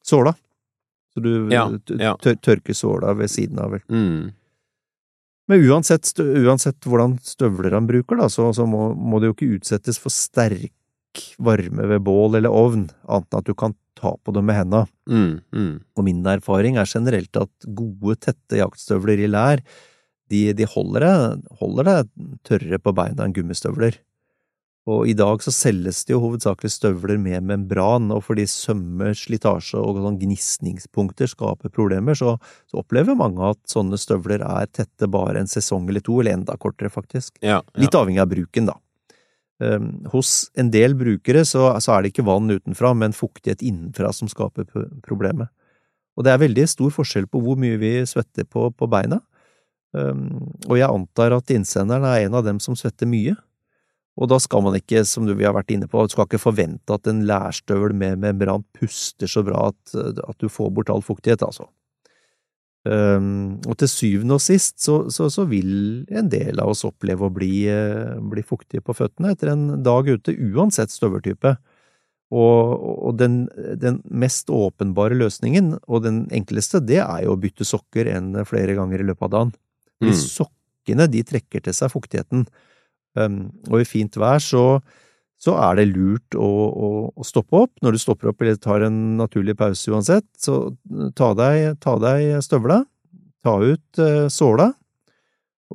såla. 0.03 0.33
Så 1.15 1.23
du 1.25 1.49
Ja, 1.53 1.67
ja. 1.99 2.17
tør, 2.21 2.37
tørker 2.45 2.77
såla 2.77 3.15
ved 3.17 3.31
siden 3.33 3.59
av. 3.63 3.77
vel. 3.77 3.85
Mm. 3.89 4.33
Men 5.49 5.65
uansett, 5.65 6.11
uansett 6.21 6.85
hvordan 6.85 7.17
støvler 7.25 7.73
han 7.73 7.87
bruker, 7.89 8.19
da, 8.21 8.29
så, 8.29 8.51
så 8.53 8.67
må, 8.69 8.91
må 8.93 9.21
det 9.21 9.31
jo 9.31 9.37
ikke 9.37 9.55
utsettes 9.57 10.01
for 10.03 10.13
sterk 10.13 10.75
varme 11.41 11.87
ved 11.89 12.03
bål 12.05 12.37
eller 12.39 12.53
ovn, 12.53 12.89
annet 13.09 13.33
enn 13.33 13.41
at 13.41 13.49
du 13.49 13.55
kan 13.57 13.75
ta 13.99 14.13
på 14.23 14.35
dem 14.37 14.47
med 14.47 14.59
henda. 14.61 14.85
Mm. 15.11 15.41
Mm. 15.57 15.73
Og 15.97 16.05
min 16.07 16.21
erfaring 16.29 16.77
er 16.79 16.87
generelt 16.91 17.41
at 17.41 17.69
gode, 17.75 18.19
tette 18.29 18.61
jaktstøvler 18.61 19.25
i 19.25 19.31
lær, 19.31 19.65
de, 20.29 20.43
de 20.53 20.69
holder, 20.69 21.07
deg, 21.07 21.49
holder 21.63 21.89
deg 21.89 22.13
tørrere 22.47 22.79
på 22.85 22.93
beina 22.95 23.25
enn 23.25 23.35
gummistøvler. 23.35 23.97
Og 24.89 25.05
i 25.11 25.15
dag 25.17 25.43
så 25.45 25.53
selges 25.53 26.01
det 26.09 26.15
jo 26.15 26.23
hovedsakelig 26.23 26.71
støvler 26.73 27.19
med 27.21 27.45
membran, 27.45 28.09
og 28.15 28.23
fordi 28.25 28.47
sømmer, 28.49 29.13
slitasje 29.19 29.77
og 29.77 30.01
sånn 30.01 30.17
gnisningspunkter 30.21 31.29
skaper 31.29 31.73
problemer, 31.75 32.17
så, 32.17 32.39
så 32.71 32.81
opplever 32.81 33.19
mange 33.19 33.51
at 33.51 33.61
sånne 33.69 33.99
støvler 34.01 34.45
er 34.47 34.71
tette 34.73 35.11
bare 35.13 35.43
en 35.43 35.51
sesong 35.51 35.91
eller 35.91 36.05
to, 36.05 36.21
eller 36.23 36.39
enda 36.39 36.57
kortere, 36.61 36.89
faktisk. 36.93 37.37
Ja, 37.43 37.59
ja. 37.59 37.83
Litt 37.83 37.99
avhengig 37.99 38.23
av 38.25 38.31
bruken, 38.33 38.71
da. 38.71 38.79
Um, 39.59 40.07
hos 40.13 40.53
en 40.55 40.71
del 40.71 40.95
brukere 40.95 41.43
så, 41.43 41.73
så 41.83 41.97
er 41.97 42.05
det 42.05 42.13
ikke 42.13 42.29
vann 42.29 42.49
utenfra, 42.49 42.93
men 42.95 43.17
fuktighet 43.17 43.65
innenfra 43.67 44.13
som 44.15 44.31
skaper 44.31 44.71
problemet. 45.05 45.51
Og 46.17 46.25
det 46.25 46.33
er 46.33 46.41
veldig 46.41 46.65
stor 46.71 46.95
forskjell 46.95 47.27
på 47.31 47.43
hvor 47.43 47.59
mye 47.61 47.77
vi 47.79 47.93
svetter 48.09 48.47
på, 48.49 48.71
på 48.73 48.89
beina. 48.91 49.21
Um, 49.93 50.55
og 50.69 50.79
jeg 50.79 50.89
antar 50.89 51.37
at 51.37 51.53
innsenderen 51.53 52.07
er 52.07 52.25
en 52.25 52.39
av 52.39 52.47
dem 52.47 52.63
som 52.63 52.79
svetter 52.79 53.11
mye. 53.11 53.37
Og 54.19 54.29
da 54.33 54.39
skal 54.43 54.65
man 54.67 54.75
ikke, 54.75 55.05
som 55.07 55.29
vi 55.31 55.47
har 55.47 55.55
vært 55.55 55.71
inne 55.71 55.87
på, 55.91 56.03
du 56.03 56.15
skal 56.15 56.27
ikke 56.27 56.43
forvente 56.43 56.95
at 56.95 57.07
en 57.07 57.21
lærstøvel 57.29 57.95
med 57.95 58.19
membran 58.25 58.65
puster 58.75 59.31
så 59.31 59.45
bra 59.47 59.69
at, 59.71 59.95
at 59.95 60.39
du 60.43 60.49
får 60.51 60.73
bort 60.75 60.91
all 60.91 61.05
fuktighet, 61.07 61.45
altså. 61.47 61.69
Um, 62.89 63.59
og 63.69 63.75
til 63.83 63.89
syvende 63.91 64.37
og 64.39 64.41
sist 64.41 64.79
så, 64.81 64.95
så, 65.13 65.27
så 65.29 65.43
vil 65.51 66.07
en 66.15 66.29
del 66.33 66.61
av 66.63 66.71
oss 66.73 66.85
oppleve 66.89 67.27
å 67.27 67.33
bli, 67.35 67.67
eh, 67.69 68.15
bli 68.33 68.45
fuktige 68.47 68.81
på 68.87 68.95
føttene 68.97 69.35
etter 69.35 69.51
en 69.53 69.65
dag 69.85 70.09
ute, 70.09 70.33
uansett 70.55 70.95
støveltype. 70.95 71.57
Og, 72.29 72.73
og 73.09 73.19
den, 73.19 73.43
den 73.81 73.99
mest 74.09 74.51
åpenbare 74.53 75.17
løsningen, 75.17 75.75
og 75.89 76.03
den 76.05 76.23
enkleste, 76.35 76.81
det 76.85 77.01
er 77.03 77.25
jo 77.25 77.35
å 77.35 77.41
bytte 77.41 77.67
sokker 77.67 78.09
enn 78.15 78.35
flere 78.49 78.77
ganger 78.79 79.03
i 79.03 79.09
løpet 79.11 79.29
av 79.29 79.35
dagen. 79.37 79.53
Fordi 79.99 80.15
Mm. 80.15 80.25
sokkene, 80.25 81.07
de 81.13 81.23
trekker 81.27 81.65
til 81.65 81.75
seg 81.77 81.93
fuktigheten. 81.93 82.47
Og 83.71 83.81
i 83.81 83.89
fint 83.89 84.19
vær 84.21 84.43
så, 84.43 84.81
så 85.39 85.55
er 85.69 85.79
det 85.79 85.89
lurt 85.93 86.37
å, 86.39 86.49
å, 86.49 86.91
å 87.15 87.27
stoppe 87.27 87.65
opp. 87.65 87.75
Når 87.85 87.97
du 87.97 88.03
stopper 88.03 88.33
opp 88.33 88.43
eller 88.43 88.59
tar 88.63 88.87
en 88.87 88.99
naturlig 89.21 89.57
pause 89.59 89.93
uansett, 89.93 90.29
så 90.39 90.69
ta 91.19 91.33
deg, 91.39 91.79
ta 91.85 91.97
deg 92.03 92.39
støvla, 92.45 92.83
ta 93.47 93.59
ut 93.63 94.03
eh, 94.03 94.27
såla, 94.33 94.73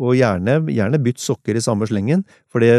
og 0.02 0.16
gjerne, 0.18 0.56
gjerne 0.74 1.00
bytt 1.06 1.22
sokker 1.22 1.58
i 1.58 1.62
samme 1.62 1.86
slengen, 1.86 2.24
for 2.50 2.64
det, 2.64 2.72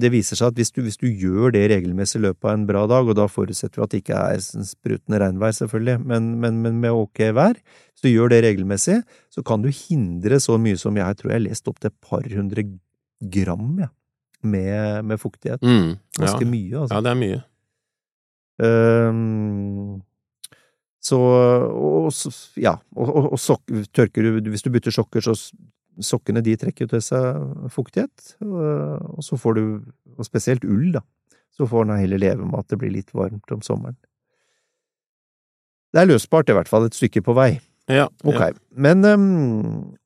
det 0.00 0.08
viser 0.12 0.38
seg 0.38 0.52
at 0.52 0.60
hvis 0.60 0.72
du, 0.72 0.80
hvis 0.86 0.96
du 1.00 1.04
gjør 1.04 1.52
det 1.52 1.66
regelmessig 1.68 2.20
i 2.20 2.24
løpet 2.24 2.48
av 2.48 2.54
en 2.54 2.66
bra 2.68 2.86
dag, 2.88 3.08
og 3.08 3.18
da 3.18 3.26
forutsetter 3.28 3.80
vi 3.80 3.84
at 3.84 3.92
det 3.92 4.00
ikke 4.00 4.20
er 4.32 4.40
sprutende 4.70 5.20
regnvær, 5.20 5.52
selvfølgelig, 5.58 5.98
men, 6.08 6.30
men, 6.40 6.62
men 6.64 6.78
med 6.80 6.96
ok 6.96 7.26
vær, 7.36 7.60
hvis 7.92 8.06
du 8.06 8.08
gjør 8.14 8.32
det 8.32 8.40
regelmessig, 8.46 9.02
så 9.32 9.44
kan 9.44 9.64
du 9.64 9.68
hindre 9.68 10.40
så 10.40 10.56
mye 10.60 10.80
som 10.80 10.96
jeg 10.96 11.20
tror 11.20 11.34
jeg 11.34 11.42
har 11.42 11.48
lest 11.50 11.68
opp 11.68 11.82
til 11.82 11.92
et 11.92 11.98
par 12.08 12.24
hundre 12.32 12.64
gram, 13.36 13.68
ja, 13.84 13.92
med, 14.44 15.04
med 15.04 15.20
fuktighet. 15.20 15.62
Mm, 15.62 15.92
ja. 16.18 16.24
Ganske 16.26 16.46
mye, 16.48 16.80
altså. 16.82 16.94
ja, 16.94 17.00
det 17.06 17.10
er 17.12 17.20
mye. 17.20 17.42
Um, 18.62 20.02
så 21.02 21.18
og, 21.18 22.12
så- 22.14 22.60
ja, 22.62 22.76
og, 22.94 23.08
og, 23.16 23.32
og 23.32 23.38
sok, 23.40 23.62
tørker 23.96 24.22
du 24.22 24.50
Hvis 24.52 24.62
du 24.62 24.70
bytter 24.70 24.92
sokker, 24.94 25.20
så 25.24 25.34
sokkene 26.02 26.42
de 26.44 26.54
trekker 26.56 26.86
til 26.88 27.02
seg 27.02 27.40
fuktighet, 27.74 28.36
og, 28.44 29.16
og 29.18 29.24
så 29.26 29.36
får 29.40 29.54
du 29.58 29.64
Og 30.18 30.24
spesielt 30.28 30.64
ull, 30.64 30.92
da. 30.94 31.00
Så 31.52 31.66
får 31.68 31.84
den 31.88 31.98
heller 32.00 32.18
leve 32.22 32.46
med 32.46 32.58
at 32.62 32.68
det 32.72 32.78
blir 32.80 32.92
litt 32.94 33.10
varmt 33.12 33.50
om 33.52 33.60
sommeren. 33.64 33.96
Det 35.92 36.00
er 36.00 36.06
løsbart, 36.08 36.48
i 36.48 36.54
hvert 36.56 36.68
fall, 36.70 36.86
et 36.88 36.96
stykke 36.96 37.20
på 37.26 37.34
vei. 37.36 37.50
Ja, 37.92 38.06
Ok, 38.24 38.38
ja. 38.40 38.52
men 38.72 39.04
um, 39.04 39.96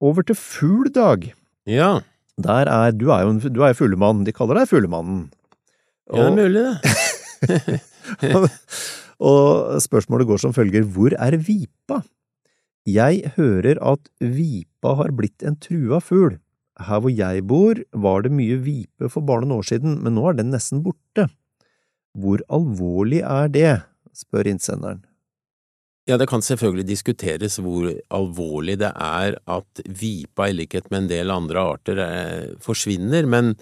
over 0.00 0.22
til 0.24 0.36
fugledag. 0.38 1.32
ja. 1.68 2.00
Der 2.40 2.66
er 2.66 2.92
Du 2.92 3.10
er 3.14 3.22
jo 3.22 3.34
en 3.34 3.40
du 3.40 3.62
er 3.62 3.72
jo 3.72 3.84
fuglemann. 3.84 4.24
De 4.24 4.32
kaller 4.32 4.58
deg 4.58 4.70
Fuglemannen. 4.70 5.30
ja, 6.12 6.24
det 6.24 6.26
er 6.26 6.36
mulig, 6.36 6.64
det. 6.64 8.50
og 9.30 9.78
spørsmålet 9.80 10.26
går 10.26 10.42
som 10.42 10.52
følger, 10.52 10.82
hvor 10.82 11.14
er 11.14 11.36
vipa? 11.38 12.02
Jeg 12.84 13.32
hører 13.36 13.78
at 13.80 14.10
vipa 14.20 14.96
har 14.98 15.14
blitt 15.16 15.42
en 15.46 15.56
trua 15.56 16.02
fugl. 16.04 16.36
Her 16.82 17.00
hvor 17.00 17.12
jeg 17.14 17.46
bor, 17.46 17.78
var 17.94 18.26
det 18.26 18.34
mye 18.34 18.58
vipe 18.60 19.08
for 19.08 19.22
bare 19.22 19.46
noen 19.46 19.60
år 19.60 19.68
siden, 19.70 20.02
men 20.02 20.18
nå 20.18 20.26
er 20.28 20.40
den 20.40 20.50
nesten 20.52 20.82
borte. 20.84 21.28
Hvor 22.18 22.42
alvorlig 22.52 23.22
er 23.22 23.48
det? 23.48 23.74
spør 24.14 24.50
innsenderen. 24.50 25.00
Ja, 26.04 26.18
det 26.20 26.28
kan 26.28 26.42
selvfølgelig 26.44 26.84
diskuteres 26.90 27.56
hvor 27.64 27.86
alvorlig 28.12 28.76
det 28.82 28.90
er 28.92 29.38
at 29.48 29.84
vipa, 29.88 30.50
i 30.50 30.56
likhet 30.56 30.90
med 30.92 31.04
en 31.04 31.12
del 31.12 31.32
andre 31.32 31.62
arter, 31.74 32.00
eh, 32.04 32.50
forsvinner, 32.60 33.24
men 33.24 33.54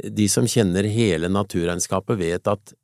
de 0.00 0.28
som 0.30 0.46
kjenner 0.48 0.86
hele 0.88 1.28
naturregnskapet, 1.28 2.20
vet 2.20 2.46
at 2.48 2.74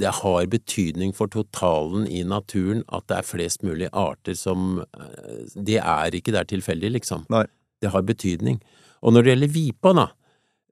det 0.00 0.12
har 0.12 0.48
betydning 0.52 1.12
for 1.16 1.30
totalen 1.32 2.04
i 2.08 2.22
naturen 2.24 2.82
at 2.92 3.06
det 3.08 3.20
er 3.20 3.28
flest 3.28 3.62
mulig 3.64 3.88
arter 3.96 4.36
som 4.36 4.82
eh, 4.82 5.44
De 5.56 5.78
er 5.80 6.16
ikke 6.16 6.34
der 6.34 6.48
tilfeldig, 6.48 6.92
liksom. 6.98 7.24
Nei. 7.32 7.46
Det 7.80 7.92
har 7.92 8.04
betydning. 8.08 8.60
Og 9.04 9.12
når 9.12 9.22
det 9.22 9.32
gjelder 9.34 9.52
vipa, 9.52 9.92
da, 9.96 10.06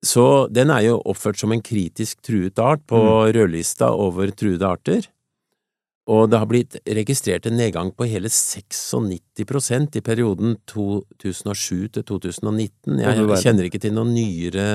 så 0.05 0.47
den 0.53 0.73
er 0.73 0.87
jo 0.89 1.03
oppført 1.05 1.41
som 1.41 1.53
en 1.53 1.65
kritisk 1.65 2.21
truet 2.25 2.59
art 2.61 2.85
på 2.89 3.01
rødlista 3.33 3.91
over 3.93 4.33
truede 4.33 4.69
arter. 4.69 5.09
Og 6.05 6.27
det 6.29 6.37
har 6.37 6.49
blitt 6.49 6.75
registrert 6.85 7.47
en 7.49 7.57
nedgang 7.57 7.89
på 7.97 8.05
hele 8.11 8.29
96% 8.29 9.97
i 9.97 10.03
perioden 10.05 10.59
2007 10.69 11.95
til 11.97 12.05
2019. 12.05 12.99
Jeg 13.01 13.41
kjenner 13.41 13.69
ikke 13.71 13.81
til 13.81 13.95
noen 13.97 14.13
nyere 14.13 14.67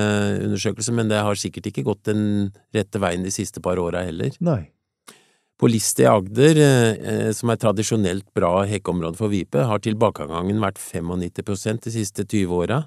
undersøkelser, 0.48 0.96
men 0.98 1.12
det 1.12 1.22
har 1.22 1.38
sikkert 1.38 1.70
ikke 1.70 1.86
gått 1.86 2.10
den 2.10 2.50
rette 2.74 2.98
veien 3.02 3.22
de 3.22 3.30
siste 3.34 3.62
par 3.62 3.78
åra 3.78 4.02
heller. 4.08 4.34
Nei. 4.42 4.64
På 5.60 5.70
Liste 5.70 6.02
i 6.02 6.10
Agder, 6.10 6.58
eh, 6.58 7.30
som 7.36 7.52
er 7.52 7.62
tradisjonelt 7.62 8.26
bra 8.34 8.64
hekkeområde 8.66 9.20
for 9.20 9.30
vipe, 9.30 9.68
har 9.70 9.82
tilbakegangen 9.84 10.58
vært 10.58 10.80
95% 10.82 11.86
de 11.86 11.94
siste 11.94 12.24
20 12.24 12.58
åra. 12.64 12.82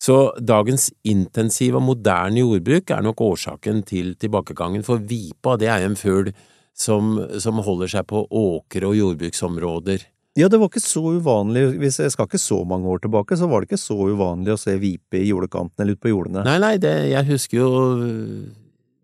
Så 0.00 0.30
dagens 0.40 0.88
intensive 1.08 1.80
og 1.80 1.88
moderne 1.88 2.40
jordbruk 2.40 2.92
er 2.94 3.04
nok 3.04 3.20
årsaken 3.32 3.82
til 3.88 4.14
tilbakegangen, 4.14 4.84
for 4.86 5.02
vipa 5.02 5.56
det 5.60 5.72
er 5.72 5.84
en 5.84 5.98
fugl 5.98 6.30
som, 6.76 7.16
som 7.40 7.62
holder 7.64 7.90
seg 7.90 8.06
på 8.10 8.26
åkre- 8.28 8.90
og 8.90 8.98
jordbruksområder. 8.98 10.04
Ja, 10.36 10.50
det 10.52 10.58
var 10.60 10.68
ikke 10.68 10.84
så 10.84 11.00
uvanlig, 11.16 11.62
hvis 11.80 11.96
jeg 12.02 12.12
skal 12.12 12.28
ikke 12.28 12.40
så 12.42 12.58
mange 12.68 12.90
år 12.92 13.00
tilbake, 13.06 13.38
så 13.40 13.48
var 13.48 13.62
det 13.62 13.70
ikke 13.70 13.80
så 13.80 13.96
uvanlig 13.96 14.52
å 14.52 14.60
se 14.60 14.74
vipe 14.82 15.16
i 15.16 15.30
jordekanten 15.30 15.80
eller 15.80 15.96
ute 15.96 16.04
på 16.04 16.12
jordene. 16.12 16.44
Nei, 16.44 16.58
nei, 16.60 16.74
det, 16.82 16.92
jeg 17.08 17.28
husker 17.30 17.62
jo 17.62 17.70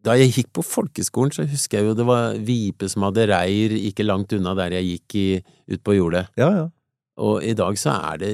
Da 0.03 0.17
jeg 0.19 0.33
gikk 0.35 0.49
på 0.59 0.65
folkeskolen, 0.67 1.33
så 1.33 1.47
husker 1.47 1.79
jeg 1.79 1.89
jo 1.89 1.95
det 1.97 2.05
var 2.05 2.37
vipe 2.43 2.89
som 2.91 3.07
hadde 3.07 3.29
reir 3.31 3.73
ikke 3.79 4.05
langt 4.05 4.35
unna 4.35 4.53
der 4.59 4.75
jeg 4.77 4.99
gikk 4.99 5.47
ut 5.73 5.85
på 5.87 5.95
jordet. 5.95 6.27
Ja, 6.37 6.51
ja. 6.59 6.67
Og 7.23 7.45
i 7.47 7.55
dag 7.57 7.79
så 7.79 7.95
er 8.11 8.19
det 8.19 8.33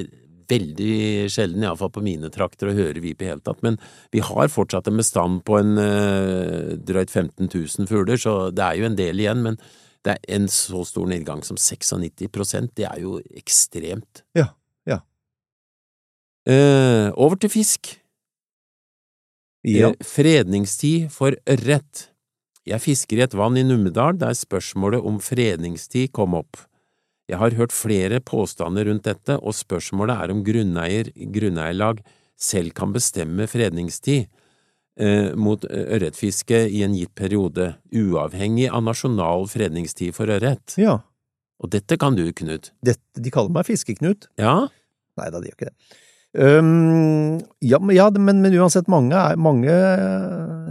veldig 0.49 1.29
sjelden, 1.31 1.65
iallfall 1.65 1.91
på 1.93 2.03
mine 2.05 2.31
trakter, 2.33 2.71
å 2.71 2.77
høre 2.77 3.03
vipe 3.03 3.25
i 3.25 3.29
hele 3.31 3.43
tatt. 3.45 3.61
Men 3.65 3.77
vi 4.13 4.23
har 4.25 4.51
fortsatt 4.51 4.89
en 4.89 4.99
bestand 4.99 5.43
på 5.47 5.59
en 5.59 5.77
eh, 5.81 6.75
drøyt 6.77 7.13
15 7.13 7.47
000 7.47 7.89
fugler, 7.89 8.19
så 8.19 8.49
det 8.53 8.65
er 8.65 8.81
jo 8.81 8.89
en 8.89 8.97
del 8.99 9.23
igjen. 9.23 9.43
Men 9.45 9.59
det 10.05 10.15
er 10.15 10.35
en 10.37 10.47
så 10.51 10.83
stor 10.87 11.09
nedgang 11.11 11.43
som 11.45 11.59
96% 11.59 12.75
det 12.79 12.87
er 12.87 13.01
jo 13.03 13.17
ekstremt. 13.37 14.23
Ja, 14.37 14.51
ja. 14.89 15.01
Eh, 16.49 17.09
over 17.15 17.39
til 17.39 17.51
fisk. 17.53 17.95
Ja. 19.67 19.91
Eh, 19.91 19.99
Fredningstid 20.07 21.09
for 21.13 21.35
ørret. 21.49 22.07
Jeg 22.69 22.83
fisker 22.83 23.19
i 23.19 23.25
et 23.25 23.35
vann 23.37 23.57
i 23.57 23.65
Numedal 23.65 24.17
der 24.19 24.35
spørsmålet 24.37 25.05
om 25.05 25.17
fredningstid 25.23 26.11
kom 26.15 26.35
opp. 26.37 26.59
Jeg 27.29 27.37
har 27.37 27.53
hørt 27.59 27.75
flere 27.75 28.17
påstander 28.25 28.87
rundt 28.89 29.05
dette, 29.05 29.35
og 29.37 29.53
spørsmålet 29.53 30.17
er 30.17 30.33
om 30.33 30.41
grunneier, 30.45 31.11
grunneierlag 31.29 32.01
selv 32.39 32.73
kan 32.73 32.93
bestemme 32.95 33.45
fredningstid 33.51 34.25
eh, 34.97 35.35
mot 35.37 35.65
ørretfiske 35.69 36.63
i 36.73 36.81
en 36.87 36.95
gitt 36.97 37.13
periode, 37.19 37.73
uavhengig 37.93 38.69
av 38.71 38.85
nasjonal 38.87 39.45
fredningstid 39.51 40.15
for 40.17 40.31
ørret. 40.39 40.77
ja. 40.81 40.99
Og 41.59 41.67
dette 41.73 41.97
kan 41.99 42.15
du, 42.15 42.23
Knut. 42.31 42.69
Dette, 42.87 43.03
de 43.19 43.31
kaller 43.35 43.51
meg 43.51 43.65
Fiskeknut. 43.67 44.29
Ja? 44.39 44.69
Nei 45.19 45.25
da, 45.27 45.41
de 45.41 45.49
gjør 45.49 45.57
ikke 45.57 45.67
det. 45.67 45.97
Øhm, 46.37 47.39
ja, 47.65 47.79
men, 47.81 47.95
ja, 47.95 48.09
men, 48.13 48.41
men 48.43 48.53
uansett, 48.53 48.89
mange, 48.91 49.17
mange 49.41 49.73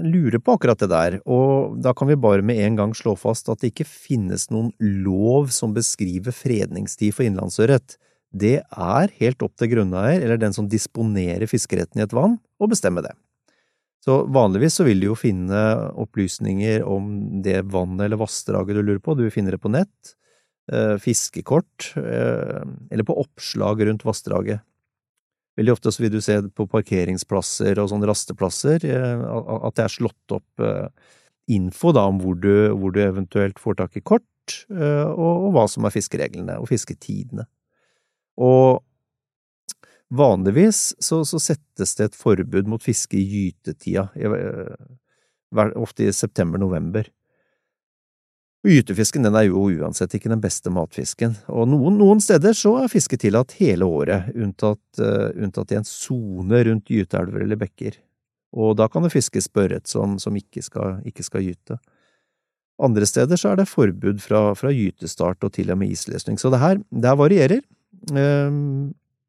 lurer 0.06 0.38
på 0.38 0.54
akkurat 0.54 0.78
det 0.78 0.90
der, 0.92 1.16
og 1.26 1.80
da 1.82 1.90
kan 1.98 2.06
vi 2.10 2.18
bare 2.20 2.44
med 2.46 2.60
en 2.62 2.76
gang 2.78 2.92
slå 2.94 3.16
fast 3.18 3.50
at 3.50 3.62
det 3.62 3.72
ikke 3.72 3.88
finnes 3.88 4.46
noen 4.54 4.70
lov 4.78 5.50
som 5.54 5.74
beskriver 5.74 6.34
fredningstid 6.34 7.16
for 7.16 7.26
innlandsørret. 7.26 7.96
Det 8.30 8.60
er 8.62 9.14
helt 9.18 9.42
opp 9.42 9.56
til 9.58 9.72
grunneier, 9.72 10.20
eller 10.20 10.38
den 10.38 10.54
som 10.54 10.68
disponerer 10.70 11.48
fiskeretten 11.50 11.98
i 11.98 12.06
et 12.06 12.14
vann, 12.14 12.38
å 12.60 12.70
bestemme 12.70 13.02
det. 13.02 13.16
Så 14.04 14.20
vanligvis 14.30 14.78
så 14.78 14.86
vil 14.86 15.02
du 15.02 15.08
jo 15.08 15.18
finne 15.18 15.58
opplysninger 15.98 16.84
om 16.86 17.42
det 17.42 17.64
vannet 17.72 18.06
eller 18.06 18.20
vassdraget 18.20 18.78
du 18.78 18.84
lurer 18.84 19.02
på, 19.02 19.16
du 19.18 19.26
finner 19.34 19.56
det 19.56 19.62
på 19.64 19.72
nett, 19.74 20.14
eh, 20.70 20.94
fiskekort, 21.02 21.90
eh, 21.98 22.62
eller 22.92 23.04
på 23.04 23.18
oppslag 23.24 23.82
rundt 23.88 24.06
vassdraget. 24.06 24.62
Veldig 25.58 25.74
ofte 25.74 25.90
så 25.90 26.04
vil 26.04 26.12
du 26.14 26.20
se 26.22 26.36
på 26.54 26.68
parkeringsplasser 26.70 27.80
og 27.82 27.90
sånne 27.90 28.06
rasteplasser 28.06 28.84
eh, 28.86 29.22
at 29.26 29.74
det 29.74 29.86
er 29.88 29.94
slått 29.96 30.34
opp 30.36 30.62
eh, 30.62 30.86
info 31.50 31.90
da 31.96 32.04
om 32.06 32.20
hvor 32.22 32.36
du, 32.38 32.52
hvor 32.78 32.94
du 32.94 33.00
eventuelt 33.02 33.58
får 33.58 33.80
tak 33.80 33.96
i 33.98 34.04
kort, 34.06 34.60
eh, 34.70 35.08
og, 35.08 35.48
og 35.48 35.56
hva 35.56 35.64
som 35.70 35.88
er 35.88 35.94
fiskereglene 35.96 36.60
og 36.62 36.70
fisketidene. 36.70 37.48
Og 38.38 38.84
vanligvis 40.14 40.92
så, 41.02 41.24
så 41.26 41.42
settes 41.42 41.96
det 41.98 42.12
et 42.12 42.20
forbud 42.20 42.70
mot 42.70 42.84
fiske 42.84 43.18
i 43.18 43.26
gytetida, 43.26 44.06
ofte 45.74 46.06
i 46.06 46.14
september-november. 46.14 47.10
Gytefisken 48.66 49.22
den 49.22 49.36
er 49.38 49.46
jo 49.46 49.68
uansett 49.70 50.16
ikke 50.16 50.30
den 50.32 50.40
beste 50.42 50.70
matfisken, 50.74 51.36
og 51.46 51.68
noen, 51.70 51.94
noen 52.00 52.22
steder 52.22 52.56
så 52.58 52.74
er 52.80 52.90
fiske 52.90 53.14
tillatt 53.20 53.54
hele 53.60 53.86
året, 53.86 54.32
unntatt, 54.34 54.82
uh, 54.98 55.30
unntatt 55.38 55.72
i 55.72 55.78
en 55.78 55.86
sone 55.86 56.64
rundt 56.66 56.90
gyteelver 56.90 57.44
eller 57.44 57.60
bekker, 57.60 58.00
og 58.58 58.74
da 58.80 58.88
kan 58.90 59.06
det 59.06 59.12
fiskes 59.14 59.46
børret 59.54 59.86
som, 59.86 60.16
som 60.18 60.34
ikke, 60.34 60.64
skal, 60.66 60.98
ikke 61.06 61.22
skal 61.22 61.44
gyte. 61.46 61.78
Andre 62.82 63.06
steder 63.06 63.38
så 63.38 63.52
er 63.52 63.60
det 63.60 63.68
forbud 63.70 64.18
fra, 64.22 64.42
fra 64.58 64.72
gytestart 64.74 65.46
og 65.46 65.54
til 65.54 65.70
og 65.70 65.78
med 65.78 65.94
isløsning, 65.94 66.40
så 66.42 66.50
det 66.50 66.62
her, 66.62 66.82
det 66.90 67.12
her 67.12 67.20
varierer, 67.20 67.62
eh, 68.10 68.58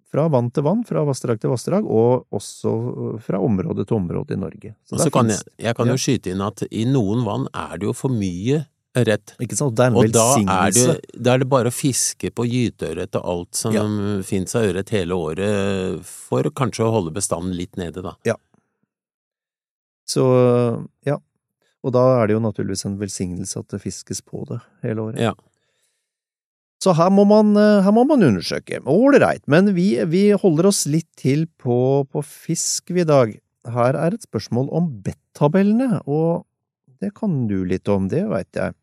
fra 0.09 0.25
vann 0.33 0.50
til 0.50 0.65
vann, 0.65 0.81
fra 0.89 1.05
vassdrag 1.05 1.38
til 1.38 1.53
vassdrag, 1.53 1.86
og 1.86 2.25
også 2.33 2.74
fra 3.21 3.38
område 3.45 3.86
til 3.86 4.00
område 4.00 4.33
i 4.33 4.41
Norge. 4.41 4.74
Så 4.89 4.98
så 5.03 5.13
kan 5.13 5.29
jeg, 5.29 5.45
jeg 5.62 5.77
kan 5.77 5.93
jo 5.93 6.01
skyte 6.01 6.33
inn 6.33 6.41
at 6.41 6.65
i 6.74 6.88
noen 6.89 7.21
vann 7.27 7.45
er 7.53 7.77
det 7.77 7.91
jo 7.91 7.93
for 7.93 8.13
mye 8.13 8.63
ørret. 8.98 9.36
Ikke 9.41 9.58
sant? 9.58 9.75
Det 9.77 9.86
er 9.86 9.91
en 9.91 9.98
Og 10.01 10.12
da 10.12 10.25
er, 10.39 10.72
det, 10.74 10.96
da 11.13 11.34
er 11.36 11.43
det 11.43 11.50
bare 11.51 11.69
å 11.69 11.75
fiske 11.75 12.31
på 12.34 12.46
gyteørret 12.50 13.15
og 13.19 13.27
alt 13.34 13.55
som 13.60 13.74
Ja. 13.75 13.84
finnes 14.25 14.55
av 14.58 14.65
ørret 14.72 14.89
hele 14.96 15.13
året, 15.13 16.05
for 16.05 16.43
kanskje 16.50 16.88
å 16.88 16.91
holde 16.96 17.13
bestanden 17.13 17.53
litt 17.55 17.77
nede, 17.77 18.01
da. 18.01 18.15
Så 20.10 20.24
ja, 21.05 21.19
og 21.86 21.93
da 21.93 22.01
er 22.19 22.27
det 22.27 22.34
jo 22.34 22.41
naturligvis 22.43 22.86
en 22.89 22.98
velsignelse 23.00 23.60
at 23.62 23.69
det 23.75 23.81
fiskes 23.84 24.24
på 24.25 24.41
det 24.50 24.58
hele 24.81 25.05
året. 25.12 25.22
Ja. 25.22 25.36
Så 26.81 26.93
her 26.96 27.12
må 27.12 27.25
man, 27.27 27.51
eh, 27.60 27.81
her 27.84 27.91
må 27.91 28.05
man 28.08 28.24
undersøke. 28.24 28.79
Ålreit, 28.88 29.43
men 29.51 29.74
vi, 29.75 30.00
vi 30.08 30.29
holder 30.31 30.69
oss 30.72 30.86
litt 30.88 31.10
til 31.19 31.46
på, 31.60 32.08
på 32.10 32.24
fisk 32.25 32.89
vi 32.96 33.03
i 33.03 33.08
dag. 33.08 33.36
Her 33.69 33.98
er 34.00 34.15
et 34.15 34.24
spørsmål 34.25 34.69
om 34.74 34.88
bettabellene, 35.03 36.00
og 36.08 36.46
det 37.01 37.13
kan 37.18 37.48
du 37.48 37.63
litt 37.68 37.88
om, 37.91 38.10
det 38.12 38.25
veit 38.29 38.60
jeg. 38.60 38.75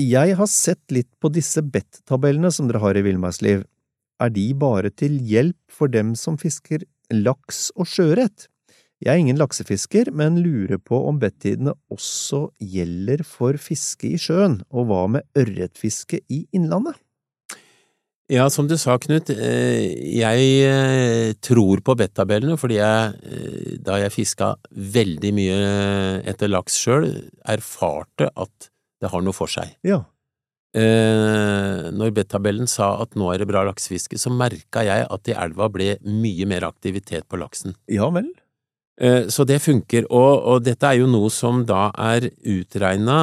Jeg 0.00 0.34
har 0.40 0.50
sett 0.50 0.90
litt 0.90 1.10
på 1.22 1.30
disse 1.30 1.62
bet-tabellene 1.62 2.50
som 2.50 2.66
dere 2.66 2.82
har 2.82 2.98
i 2.98 3.04
Villmarksliv. 3.06 3.62
Er 4.22 4.32
de 4.34 4.48
bare 4.58 4.90
til 4.90 5.20
hjelp 5.22 5.58
for 5.70 5.92
dem 5.92 6.14
som 6.18 6.38
fisker 6.40 6.82
Laks 7.12 7.68
og 7.76 7.86
sjøørret. 7.86 8.48
Jeg 9.04 9.12
er 9.12 9.20
ingen 9.20 9.38
laksefisker, 9.38 10.08
men 10.16 10.40
lurer 10.40 10.80
på 10.80 10.96
om 11.10 11.18
bettidene 11.20 11.74
også 11.92 12.46
gjelder 12.58 13.20
for 13.28 13.58
fiske 13.60 14.14
i 14.14 14.20
sjøen, 14.20 14.62
og 14.72 14.88
hva 14.88 15.02
med 15.18 15.26
ørretfiske 15.36 16.22
i 16.32 16.46
innlandet? 16.56 16.96
Ja, 18.32 18.46
som 18.48 18.64
du 18.64 18.78
sa, 18.80 18.94
Knut, 18.96 19.28
eh, 19.28 19.84
jeg 20.16 20.44
eh, 20.64 21.34
tror 21.44 21.82
på 21.84 21.92
bettabellene 22.00 22.56
fordi 22.56 22.78
jeg, 22.78 23.18
eh, 23.28 23.74
da 23.84 23.98
jeg 24.00 24.14
fiska 24.14 24.54
veldig 24.72 25.32
mye 25.36 25.58
etter 26.32 26.48
laks 26.48 26.78
sjøl, 26.80 27.04
erfarte 27.44 28.30
at 28.32 28.70
det 29.04 29.12
har 29.12 29.24
noe 29.24 29.36
for 29.36 29.52
seg. 29.52 29.76
Ja. 29.84 30.06
Når 30.74 32.10
bettabellen 32.16 32.66
sa 32.66 32.88
at 33.04 33.12
nå 33.14 33.28
er 33.30 33.38
det 33.38 33.46
bra 33.46 33.60
laksefiske, 33.68 34.18
så 34.18 34.32
merka 34.34 34.82
jeg 34.82 35.04
at 35.06 35.28
i 35.30 35.36
elva 35.38 35.68
ble 35.70 35.92
mye 36.02 36.48
mer 36.50 36.66
aktivitet 36.66 37.28
på 37.30 37.38
laksen. 37.38 37.76
Ja 37.86 38.08
vel? 38.10 38.32
Så 39.30 39.46
det 39.46 39.60
funker, 39.62 40.08
og, 40.10 40.32
og 40.50 40.64
dette 40.66 40.88
er 40.90 40.98
jo 40.98 41.06
noe 41.10 41.30
som 41.30 41.62
da 41.68 41.92
er 41.94 42.26
utregna 42.42 43.20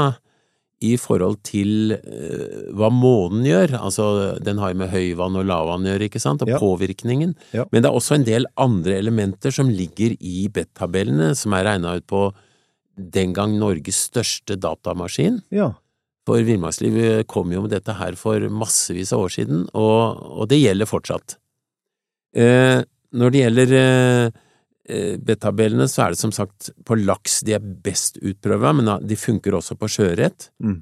i 0.82 0.96
forhold 0.98 1.40
til 1.48 1.94
uh, 1.94 2.72
hva 2.78 2.90
månen 2.94 3.46
gjør, 3.46 3.76
altså 3.80 4.06
den 4.44 4.58
har 4.62 4.74
jo 4.74 4.80
med 4.82 4.92
høyvann 4.94 5.38
og 5.38 5.46
lavvann 5.50 5.86
å 5.86 5.92
gjøre, 5.94 6.08
ikke 6.10 6.22
sant, 6.24 6.42
og 6.42 6.50
Ja. 6.50 6.58
påvirkningen, 6.62 7.36
Ja. 7.54 7.66
men 7.72 7.84
det 7.84 7.90
er 7.92 7.98
også 7.98 8.16
en 8.16 8.26
del 8.26 8.46
andre 8.58 8.98
elementer 8.98 9.54
som 9.54 9.70
ligger 9.70 10.18
i 10.20 10.48
BET-tabellene, 10.50 11.36
som 11.36 11.54
er 11.54 11.66
regna 11.66 11.96
ut 11.98 12.08
på 12.08 12.34
den 12.98 13.34
gang 13.34 13.58
Norges 13.60 14.10
største 14.12 14.58
datamaskin. 14.60 15.42
Ja. 15.52 15.74
For 16.28 16.44
villmarksliv 16.46 17.26
kom 17.28 17.52
jo 17.52 17.64
med 17.64 17.72
dette 17.74 17.96
her 17.98 18.14
for 18.20 18.40
massevis 18.50 19.12
av 19.14 19.24
år 19.26 19.32
siden, 19.34 19.64
og, 19.74 20.22
og 20.42 20.50
det 20.52 20.60
gjelder 20.62 20.90
fortsatt. 20.90 21.38
Eh, 22.36 22.84
når 23.14 23.32
det 23.34 23.42
gjelder 23.42 23.74
eh, 23.76 24.26
eh, 24.28 24.32
B-tabellene, 25.22 25.88
så 25.90 26.06
er 26.06 26.14
det 26.16 26.20
som 26.22 26.32
sagt 26.36 26.70
på 26.88 26.98
laks 27.00 27.40
de 27.48 27.56
er 27.58 27.64
best 27.64 28.18
utprøva, 28.22 28.74
men 28.78 28.92
de 29.08 29.18
funker 29.20 29.56
også 29.58 29.78
på 29.80 29.90
sjøørret, 29.92 30.50
Mm. 30.62 30.78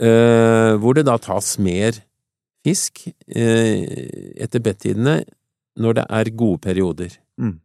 eh, 0.00 0.72
hvor 0.82 0.94
det 0.98 1.04
da 1.06 1.16
tas 1.18 1.54
mer 1.58 1.98
fisk 2.64 3.04
eh, 3.28 4.34
etter 4.42 4.62
bettidene 4.62 5.20
når 5.78 5.94
det 5.98 6.06
er 6.10 6.30
gode 6.36 6.60
perioder. 6.62 7.16
Mm. 7.40 7.56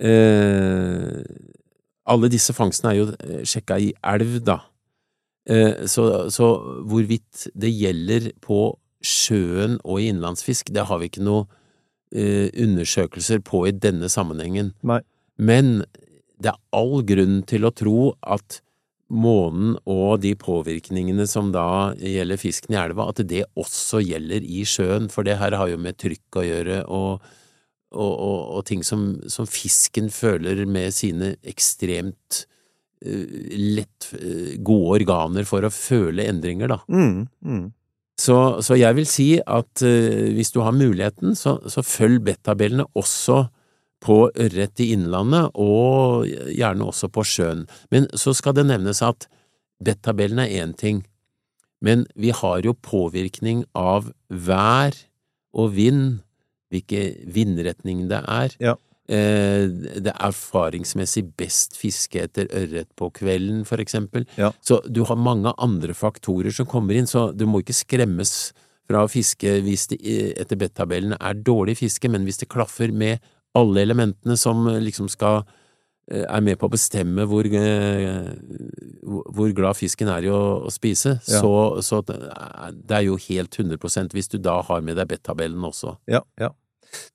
Eh, 0.00 1.22
alle 2.10 2.30
disse 2.32 2.54
fangstene 2.56 2.92
er 2.94 2.98
jo 3.00 3.06
eh, 3.14 3.42
sjekka 3.46 3.78
i 3.80 3.92
elv, 4.14 4.38
da. 4.46 4.58
Eh, 5.50 5.86
så, 5.90 6.28
så 6.32 6.50
hvorvidt 6.88 7.48
det 7.54 7.70
gjelder 7.72 8.30
på 8.44 8.62
sjøen 9.00 9.78
og 9.84 10.00
i 10.02 10.10
innlandsfisk, 10.12 10.72
det 10.74 10.84
har 10.90 11.00
vi 11.00 11.08
ikke 11.10 11.24
noe 11.24 11.46
eh, 11.46 11.56
undersøkelser 12.10 13.38
på 13.46 13.66
i 13.68 13.74
denne 13.76 14.08
sammenhengen. 14.10 14.72
Nei. 14.82 14.98
Men 15.38 15.84
det 16.40 16.52
er 16.52 16.58
all 16.76 17.04
grunn 17.06 17.40
til 17.48 17.68
å 17.68 17.72
tro 17.76 18.12
at 18.20 18.60
månen 19.10 19.74
og 19.90 20.20
de 20.22 20.32
påvirkningene 20.38 21.26
som 21.28 21.50
da 21.54 21.92
gjelder 21.98 22.40
fisken 22.40 22.76
i 22.76 22.78
elva, 22.80 23.08
at 23.10 23.22
det 23.26 23.42
også 23.58 24.02
gjelder 24.04 24.46
i 24.46 24.62
sjøen, 24.68 25.10
for 25.10 25.26
det 25.26 25.38
her 25.40 25.56
har 25.58 25.70
jo 25.72 25.80
med 25.82 25.98
trykk 26.00 26.38
å 26.38 26.46
gjøre, 26.46 26.78
og, 26.86 27.32
og, 27.90 28.12
og, 28.12 28.38
og 28.58 28.62
ting 28.70 28.86
som, 28.86 29.12
som 29.30 29.50
fisken 29.50 30.12
føler 30.14 30.62
med 30.70 30.94
sine 30.94 31.34
ekstremt 31.42 32.44
uh, 33.02 33.36
lett 33.80 34.12
uh, 34.14 34.54
gode 34.62 35.00
organer 35.00 35.48
for 35.48 35.66
å 35.66 35.74
føle 35.74 36.28
endringer, 36.30 36.76
da. 36.76 36.80
Mm. 36.86 37.26
Mm. 37.42 37.66
Så, 38.20 38.36
så 38.64 38.76
jeg 38.76 38.98
vil 38.98 39.08
si 39.08 39.28
at 39.40 39.84
uh, 39.86 40.28
hvis 40.36 40.52
du 40.52 40.60
har 40.64 40.76
muligheten, 40.76 41.36
så, 41.38 41.56
så 41.70 41.84
følg 41.86 42.20
bettabellene 42.26 42.84
også 42.98 43.46
på 44.00 44.30
ørret 44.40 44.80
i 44.80 44.90
innlandet, 44.94 45.52
og 45.60 46.26
gjerne 46.28 46.88
også 46.88 47.10
på 47.12 47.24
sjøen. 47.28 47.66
Men 47.92 48.08
så 48.16 48.32
skal 48.36 48.56
det 48.56 48.66
nevnes 48.68 49.02
at 49.04 49.28
bettabellen 49.84 50.40
er 50.40 50.52
én 50.64 50.72
ting, 50.76 51.02
men 51.84 52.06
vi 52.16 52.32
har 52.36 52.64
jo 52.64 52.76
påvirkning 52.76 53.64
av 53.76 54.10
vær 54.28 54.96
og 55.56 55.74
vind, 55.76 56.20
hvilke 56.72 57.14
vindretning 57.28 58.06
det 58.10 58.20
er. 58.24 58.56
Ja. 58.60 58.76
Eh, 59.10 59.66
det 59.98 60.12
er 60.12 60.26
erfaringsmessig 60.28 61.24
best 61.40 61.74
fiske 61.80 62.20
etter 62.22 62.46
ørret 62.54 62.86
på 62.94 63.08
kvelden, 63.16 63.64
for 63.66 63.82
eksempel. 63.82 64.26
Ja. 64.38 64.52
Så 64.62 64.78
du 64.86 65.02
har 65.08 65.18
mange 65.18 65.50
andre 65.58 65.96
faktorer 65.98 66.54
som 66.54 66.68
kommer 66.70 66.94
inn, 66.94 67.10
så 67.10 67.32
du 67.34 67.42
må 67.50 67.58
ikke 67.64 67.74
skremmes 67.74 68.52
fra 68.90 69.02
å 69.06 69.10
fiske 69.10 69.56
hvis 69.66 69.88
det 69.90 69.98
etter 70.02 70.44
etter 70.44 70.58
bettabellene 70.62 71.18
er 71.20 71.34
dårlig 71.46 71.76
fiske, 71.82 72.08
men 72.10 72.24
hvis 72.26 72.38
det 72.42 72.48
klaffer 72.50 72.92
med 72.94 73.18
alle 73.58 73.82
elementene 73.82 74.36
som 74.38 74.62
eh, 74.70 74.78
liksom 74.82 75.08
skal 75.10 75.42
eh, 76.10 76.22
er 76.30 76.40
med 76.46 76.58
på 76.58 76.68
å 76.68 76.72
bestemme 76.74 77.26
hvor, 77.26 77.46
eh, 77.46 78.30
hvor- 79.34 79.52
glad 79.54 79.74
fisken 79.78 80.08
er 80.10 80.26
i 80.26 80.30
å, 80.30 80.62
å 80.66 80.70
spise, 80.70 81.16
Ja. 81.26 81.40
så, 81.42 81.82
så 81.82 82.00
det 82.06 82.94
er 82.96 83.04
jo 83.06 83.16
helt 83.16 83.50
100% 83.58 84.14
hvis 84.14 84.28
du 84.30 84.38
da 84.38 84.60
har 84.62 84.80
med 84.86 84.96
deg 84.96 85.08
bettabellen 85.08 85.62
også. 85.66 85.96
Ja, 86.10 86.22
ja. 86.38 86.50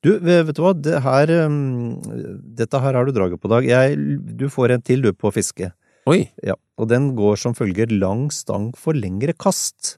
Du, 0.04 0.14
vet 0.22 0.54
du 0.56 0.62
hva, 0.64 0.72
det 0.76 1.00
her, 1.04 1.32
um, 1.46 1.96
dette 2.56 2.80
her 2.80 2.96
har 2.96 3.08
du 3.08 3.12
draget 3.16 3.40
på, 3.42 3.50
Dag. 3.52 3.66
Jeg, 3.68 3.98
du 4.38 4.46
får 4.52 4.76
en 4.76 4.84
til, 4.84 5.04
du, 5.04 5.12
på 5.12 5.32
fiske. 5.34 5.72
Oi! 6.06 6.20
Ja, 6.46 6.54
og 6.78 6.90
den 6.92 7.10
går 7.18 7.38
som 7.40 7.56
følger 7.56 7.90
lang 7.90 8.28
stang 8.34 8.70
for 8.78 8.96
lengre 8.96 9.34
kast. 9.34 9.96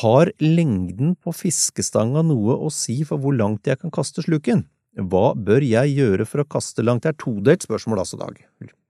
Har 0.00 0.30
lengden 0.40 1.16
på 1.20 1.34
fiskestanga 1.36 2.22
noe 2.24 2.56
å 2.56 2.70
si 2.72 3.02
for 3.04 3.20
hvor 3.20 3.34
langt 3.36 3.68
jeg 3.68 3.82
kan 3.82 3.92
kaste 3.92 4.24
sluken? 4.24 4.64
Hva 4.94 5.32
bør 5.34 5.64
jeg 5.66 5.96
gjøre 5.96 6.24
for 6.28 6.44
å 6.44 6.48
kaste 6.48 6.84
langt? 6.86 7.02
Det 7.02 7.10
er 7.10 7.18
todelt 7.18 7.66
spørsmål 7.66 8.04
altså, 8.04 8.18
Dag. 8.20 8.38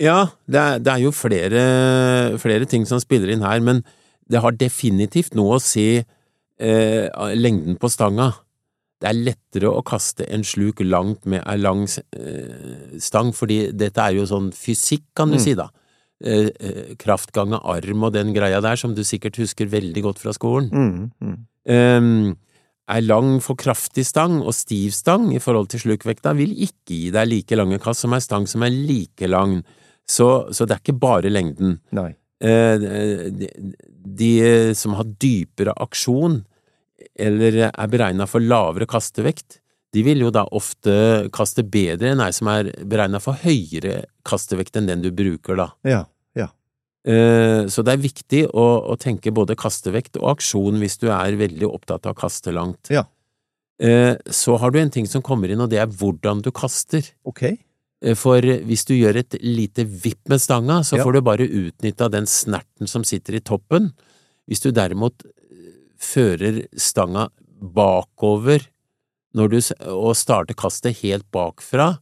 Ja, 0.03 0.19
det 0.45 0.61
er, 0.61 0.83
det 0.85 0.93
er 0.93 1.05
jo 1.07 1.15
flere, 1.17 1.63
flere 2.43 2.69
ting 2.69 2.85
som 2.87 3.01
spiller 3.01 3.33
inn 3.33 3.45
her, 3.47 3.65
men 3.65 3.81
det 4.29 4.43
har 4.45 4.57
definitivt 4.61 5.35
noe 5.37 5.57
å 5.57 5.63
si 5.63 5.89
eh, 5.99 7.07
lengden 7.41 7.81
på 7.81 7.91
stanga. 7.93 8.35
Det 9.05 9.11
er 9.11 9.19
lettere 9.21 9.69
å 9.69 9.83
kaste 9.85 10.25
en 10.33 10.45
sluk 10.49 10.81
langt 10.81 11.27
med 11.29 11.43
ei 11.45 11.59
lang 11.61 11.83
eh, 11.85 12.95
stang, 13.05 13.35
fordi 13.37 13.67
dette 13.77 14.01
er 14.01 14.17
jo 14.17 14.25
sånn 14.31 14.47
fysikk, 14.57 15.05
kan 15.15 15.29
du 15.29 15.37
Mm. 15.37 15.43
si 15.45 15.53
da. 15.59 15.67
Eh, 16.25 16.49
eh, 16.61 16.95
kraft 16.97 17.35
ganger 17.37 17.61
arm 17.69 18.07
og 18.07 18.15
den 18.15 18.33
greia 18.33 18.63
der, 18.65 18.77
som 18.81 18.95
du 18.97 19.03
sikkert 19.05 19.37
husker 19.37 19.69
veldig 19.69 20.03
godt 20.07 20.23
fra 20.23 20.33
skolen. 20.33 20.71
Mm, 20.73 21.11
mm. 21.21 21.37
Um, 21.69 22.37
Ei 22.89 23.01
lang 23.01 23.39
for 23.41 23.57
kraftig 23.57 24.05
stang 24.05 24.43
og 24.43 24.53
stiv 24.53 24.93
stang 24.93 25.31
i 25.33 25.39
forhold 25.41 25.71
til 25.73 25.81
slukvekta 25.81 26.35
vil 26.37 26.51
ikke 26.53 26.93
gi 26.93 27.11
deg 27.15 27.29
like 27.31 27.57
lange 27.57 27.79
kast 27.81 28.05
som 28.05 28.13
ei 28.13 28.21
stang 28.21 28.45
som 28.47 28.63
er 28.63 28.69
like 28.75 29.25
lang, 29.27 29.63
så, 30.07 30.53
så 30.53 30.67
det 30.69 30.77
er 30.77 30.83
ikke 30.83 31.01
bare 31.01 31.31
lengden. 31.33 31.79
Nei. 31.97 32.11
Eh, 32.45 32.77
de, 33.33 33.49
de 34.05 34.75
som 34.77 34.93
har 34.99 35.09
dypere 35.17 35.73
aksjon, 35.81 36.43
eller 37.19 37.71
er 37.71 37.89
beregna 37.93 38.27
for 38.31 38.41
lavere 38.41 38.87
kastevekt, 38.87 39.61
de 39.95 40.03
vil 40.03 40.25
jo 40.25 40.31
da 40.35 40.43
ofte 40.51 41.29
kaste 41.33 41.63
bedre 41.63 42.11
enn 42.11 42.21
ei 42.25 42.33
som 42.35 42.49
er 42.51 42.73
beregna 42.83 43.21
for 43.23 43.39
høyere 43.45 44.05
kastevekt 44.27 44.77
enn 44.81 44.87
den 44.91 45.03
du 45.05 45.11
bruker, 45.15 45.55
da. 45.61 45.69
Ja, 45.87 46.01
ja. 46.35 46.49
Eh, 47.07 47.67
Så 47.71 47.85
det 47.87 47.93
er 47.95 48.03
viktig 48.03 48.41
å, 48.51 48.65
å 48.91 48.97
tenke 48.99 49.31
både 49.33 49.55
kastevekt 49.55 50.17
og 50.19 50.33
aksjon 50.37 50.81
hvis 50.83 50.99
du 50.99 51.11
er 51.13 51.37
veldig 51.39 51.69
opptatt 51.71 52.07
av 52.07 52.17
å 52.17 52.19
kaste 52.25 52.51
langt. 52.53 52.91
Ja. 52.91 53.05
Eh, 53.79 54.17
Så 54.31 54.57
har 54.59 54.71
du 54.75 54.81
en 54.81 54.91
ting 54.91 55.07
som 55.07 55.23
kommer 55.23 55.51
inn, 55.51 55.61
og 55.61 55.71
det 55.71 55.79
er 55.79 55.87
hvordan 55.87 56.43
du 56.43 56.51
kaster. 56.51 57.07
Ok. 57.25 57.43
Eh, 58.03 58.15
For 58.19 58.41
hvis 58.43 58.85
du 58.87 58.95
gjør 58.99 59.17
et 59.23 59.39
lite 59.43 59.85
vipp 59.87 60.27
med 60.29 60.41
stanga, 60.43 60.81
så 60.83 60.97
Ja. 60.99 61.05
får 61.05 61.13
du 61.13 61.21
bare 61.23 61.47
utnytta 61.47 62.11
den 62.11 62.27
snerten 62.27 62.89
som 62.89 63.05
sitter 63.05 63.35
i 63.37 63.41
toppen. 63.41 63.93
Hvis 64.51 64.61
du 64.61 64.73
derimot 64.73 65.23
fører 66.01 66.65
stanga 66.77 67.29
bakover 67.55 68.67
du, 69.35 69.59
og 69.91 70.13
starter 70.15 70.55
kastet 70.55 71.01
helt 71.03 71.27
bakfra, 71.35 71.97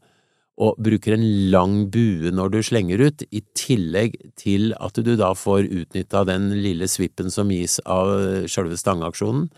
og 0.63 0.77
bruker 0.85 1.15
en 1.17 1.25
lang 1.51 1.87
bue 1.91 2.31
når 2.35 2.53
du 2.53 2.59
slenger 2.63 3.01
ut, 3.09 3.25
i 3.33 3.41
tillegg 3.57 4.19
til 4.37 4.75
at 4.77 5.01
du 5.01 5.15
da 5.17 5.33
får 5.35 5.65
utnytta 5.65 6.27
den 6.29 6.51
lille 6.61 6.89
svippen 6.93 7.33
som 7.33 7.51
gis 7.51 7.79
av 7.89 8.13
sjølve 8.45 8.77
stangeaksjonen, 8.77 9.49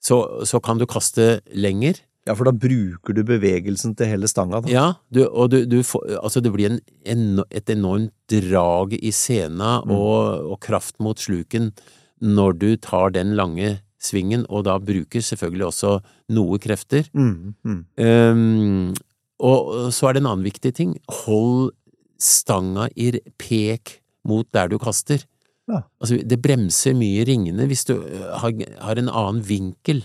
så, 0.00 0.44
så 0.48 0.60
kan 0.64 0.80
du 0.80 0.86
kaste 0.88 1.40
lenger. 1.52 1.98
Ja, 2.28 2.34
for 2.36 2.48
da 2.48 2.52
bruker 2.52 3.16
du 3.16 3.22
bevegelsen 3.24 3.94
til 3.96 4.10
hele 4.12 4.28
stanga, 4.28 4.60
da. 4.60 4.70
Ja, 4.70 4.86
du, 5.08 5.22
og 5.24 5.50
du, 5.52 5.62
du 5.68 5.80
får, 5.84 6.04
altså 6.20 6.44
det 6.44 6.52
blir 6.52 6.68
en, 6.68 6.78
en, 7.08 7.24
et 7.48 7.72
enormt 7.72 8.12
drag 8.30 8.92
i 9.00 9.12
sena 9.12 9.80
Mm. 9.80 9.96
og, 9.96 10.52
og 10.52 10.60
kraft 10.60 11.00
mot 11.00 11.18
sluken 11.18 11.72
når 12.20 12.58
du 12.60 12.68
tar 12.76 13.14
den 13.16 13.34
lange 13.38 13.78
svingen, 14.00 14.46
og 14.48 14.64
da 14.68 14.78
bruker 14.80 15.24
selvfølgelig 15.24 15.66
også 15.68 15.96
noe 16.32 16.58
krefter. 16.62 17.08
Mm, 17.12 17.54
mm. 17.64 17.80
Um, 18.00 18.94
og 19.40 19.90
så 19.94 20.08
er 20.08 20.16
det 20.16 20.22
en 20.22 20.30
annen 20.30 20.46
viktig 20.46 20.72
ting. 20.76 20.94
Hold 21.24 21.72
stanga 22.20 22.88
i 22.96 23.12
pek 23.40 23.98
mot 24.28 24.48
der 24.52 24.68
du 24.72 24.78
kaster. 24.80 25.24
Ja. 25.70 25.84
Altså, 26.02 26.20
det 26.26 26.40
bremser 26.42 26.96
mye 26.98 27.24
ringene 27.28 27.68
hvis 27.70 27.86
du 27.88 27.94
øh, 28.00 28.24
har, 28.42 28.56
har 28.82 28.98
en 28.98 29.08
annen 29.08 29.44
vinkel. 29.46 30.02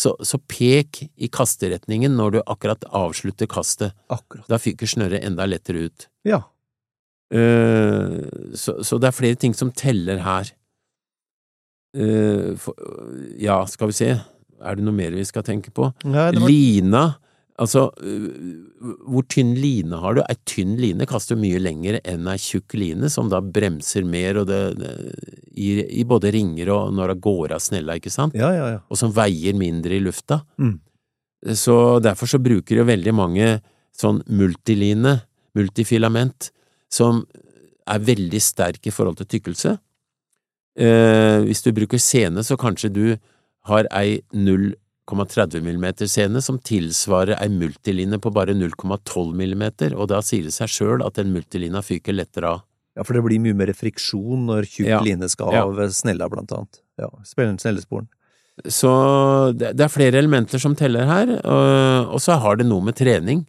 så, 0.00 0.14
så 0.24 0.38
pek 0.48 1.02
i 1.20 1.28
kasteretningen 1.28 2.14
når 2.16 2.30
du 2.32 2.38
akkurat 2.46 2.84
avslutter 2.88 3.48
kastet. 3.50 3.92
Akkurat. 4.08 4.46
Da 4.48 4.58
fyker 4.60 4.88
snøret 4.88 5.24
enda 5.24 5.44
lettere 5.48 5.88
ut. 5.88 6.08
Ja. 6.24 6.40
Uh, 7.30 8.24
så, 8.56 8.80
så 8.82 8.98
det 8.98 9.10
er 9.10 9.18
flere 9.18 9.38
ting 9.38 9.54
som 9.54 9.72
teller 9.76 10.22
her. 10.24 10.50
Eh, 11.96 12.52
for, 12.60 12.76
ja, 13.40 13.62
skal 13.66 13.90
vi 13.90 13.96
se, 13.98 14.12
er 14.60 14.78
det 14.78 14.84
noe 14.86 14.94
mer 14.94 15.16
vi 15.16 15.26
skal 15.26 15.44
tenke 15.46 15.72
på? 15.74 15.88
Nei, 16.06 16.28
var, 16.36 16.46
Lina, 16.46 17.02
altså 17.60 17.88
uh, 17.90 18.92
hvor 19.10 19.26
tynn 19.28 19.54
line 19.58 19.98
har 20.02 20.16
du? 20.16 20.22
Ei 20.22 20.36
tynn 20.48 20.76
line 20.80 21.08
kaster 21.08 21.38
mye 21.40 21.58
lenger 21.62 21.98
enn 22.04 22.28
ei 22.30 22.38
tjukk 22.40 22.76
line, 22.78 23.10
som 23.12 23.30
da 23.32 23.42
bremser 23.42 24.06
mer 24.08 24.42
og 24.42 24.46
det, 24.52 24.60
det, 24.78 24.94
i, 25.56 25.72
i 26.00 26.06
både 26.08 26.32
ringer 26.36 26.70
og 26.76 26.94
når 26.96 27.14
det 27.14 27.24
går 27.26 27.56
av 27.56 27.64
snella, 27.64 27.98
ikke 27.98 28.12
sant? 28.12 28.38
ja, 28.38 28.52
ja, 28.54 28.70
ja. 28.76 28.80
Og 28.88 29.00
som 29.00 29.12
veier 29.16 29.58
mindre 29.58 29.96
i 29.96 30.04
lufta. 30.04 30.42
Mm. 30.60 30.78
Så 31.56 31.74
derfor 32.04 32.28
så 32.28 32.40
bruker 32.42 32.82
jo 32.82 32.88
veldig 32.88 33.12
mange 33.16 33.52
sånn 33.96 34.20
multiline, 34.28 35.18
multifilament, 35.56 36.50
som 36.92 37.24
er 37.90 38.02
veldig 38.04 38.40
sterk 38.42 38.86
i 38.86 38.92
forhold 38.94 39.18
til 39.20 39.28
tykkelse. 39.38 39.74
Eh, 40.80 41.38
hvis 41.44 41.60
du 41.66 41.72
bruker 41.76 42.00
sene, 42.00 42.40
så 42.46 42.56
kanskje 42.56 42.88
du 42.94 43.04
har 43.68 43.84
ei 43.92 44.20
0,30 44.32 45.60
mm 45.60 45.86
sene 46.08 46.40
som 46.42 46.58
tilsvarer 46.58 47.36
ei 47.40 47.48
multiline 47.52 48.16
på 48.22 48.32
bare 48.32 48.54
0,12 48.56 49.34
mm, 49.34 49.64
og 49.98 50.08
da 50.08 50.20
sier 50.24 50.46
det 50.48 50.54
seg 50.56 50.70
sjøl 50.72 51.04
at 51.04 51.18
den 51.20 51.34
multilina 51.34 51.82
fyker 51.84 52.16
lettere 52.16 52.54
av. 52.56 52.62
ja, 52.96 53.04
for 53.06 53.14
det 53.14 53.22
blir 53.24 53.38
mye 53.40 53.54
mer 53.54 53.70
friksjon 53.76 54.46
når 54.48 54.66
tjukk 54.66 54.88
Ja. 54.88 55.00
line 55.00 55.28
skal 55.28 55.52
Ja. 55.52 55.62
av 55.64 55.76
snella, 55.94 56.28
blant 56.28 56.50
annet. 56.52 56.80
Ja, 56.98 57.08
snellesporen. 57.24 58.08
Så 58.66 59.56
det, 59.56 59.76
det 59.76 59.84
er 59.84 59.88
flere 59.88 60.18
elementer 60.18 60.58
som 60.60 60.74
teller 60.76 61.06
her, 61.06 61.30
og, 61.44 62.14
og 62.14 62.20
så 62.20 62.38
har 62.40 62.56
det 62.56 62.66
noe 62.66 62.82
med 62.84 62.96
trening. 62.96 63.46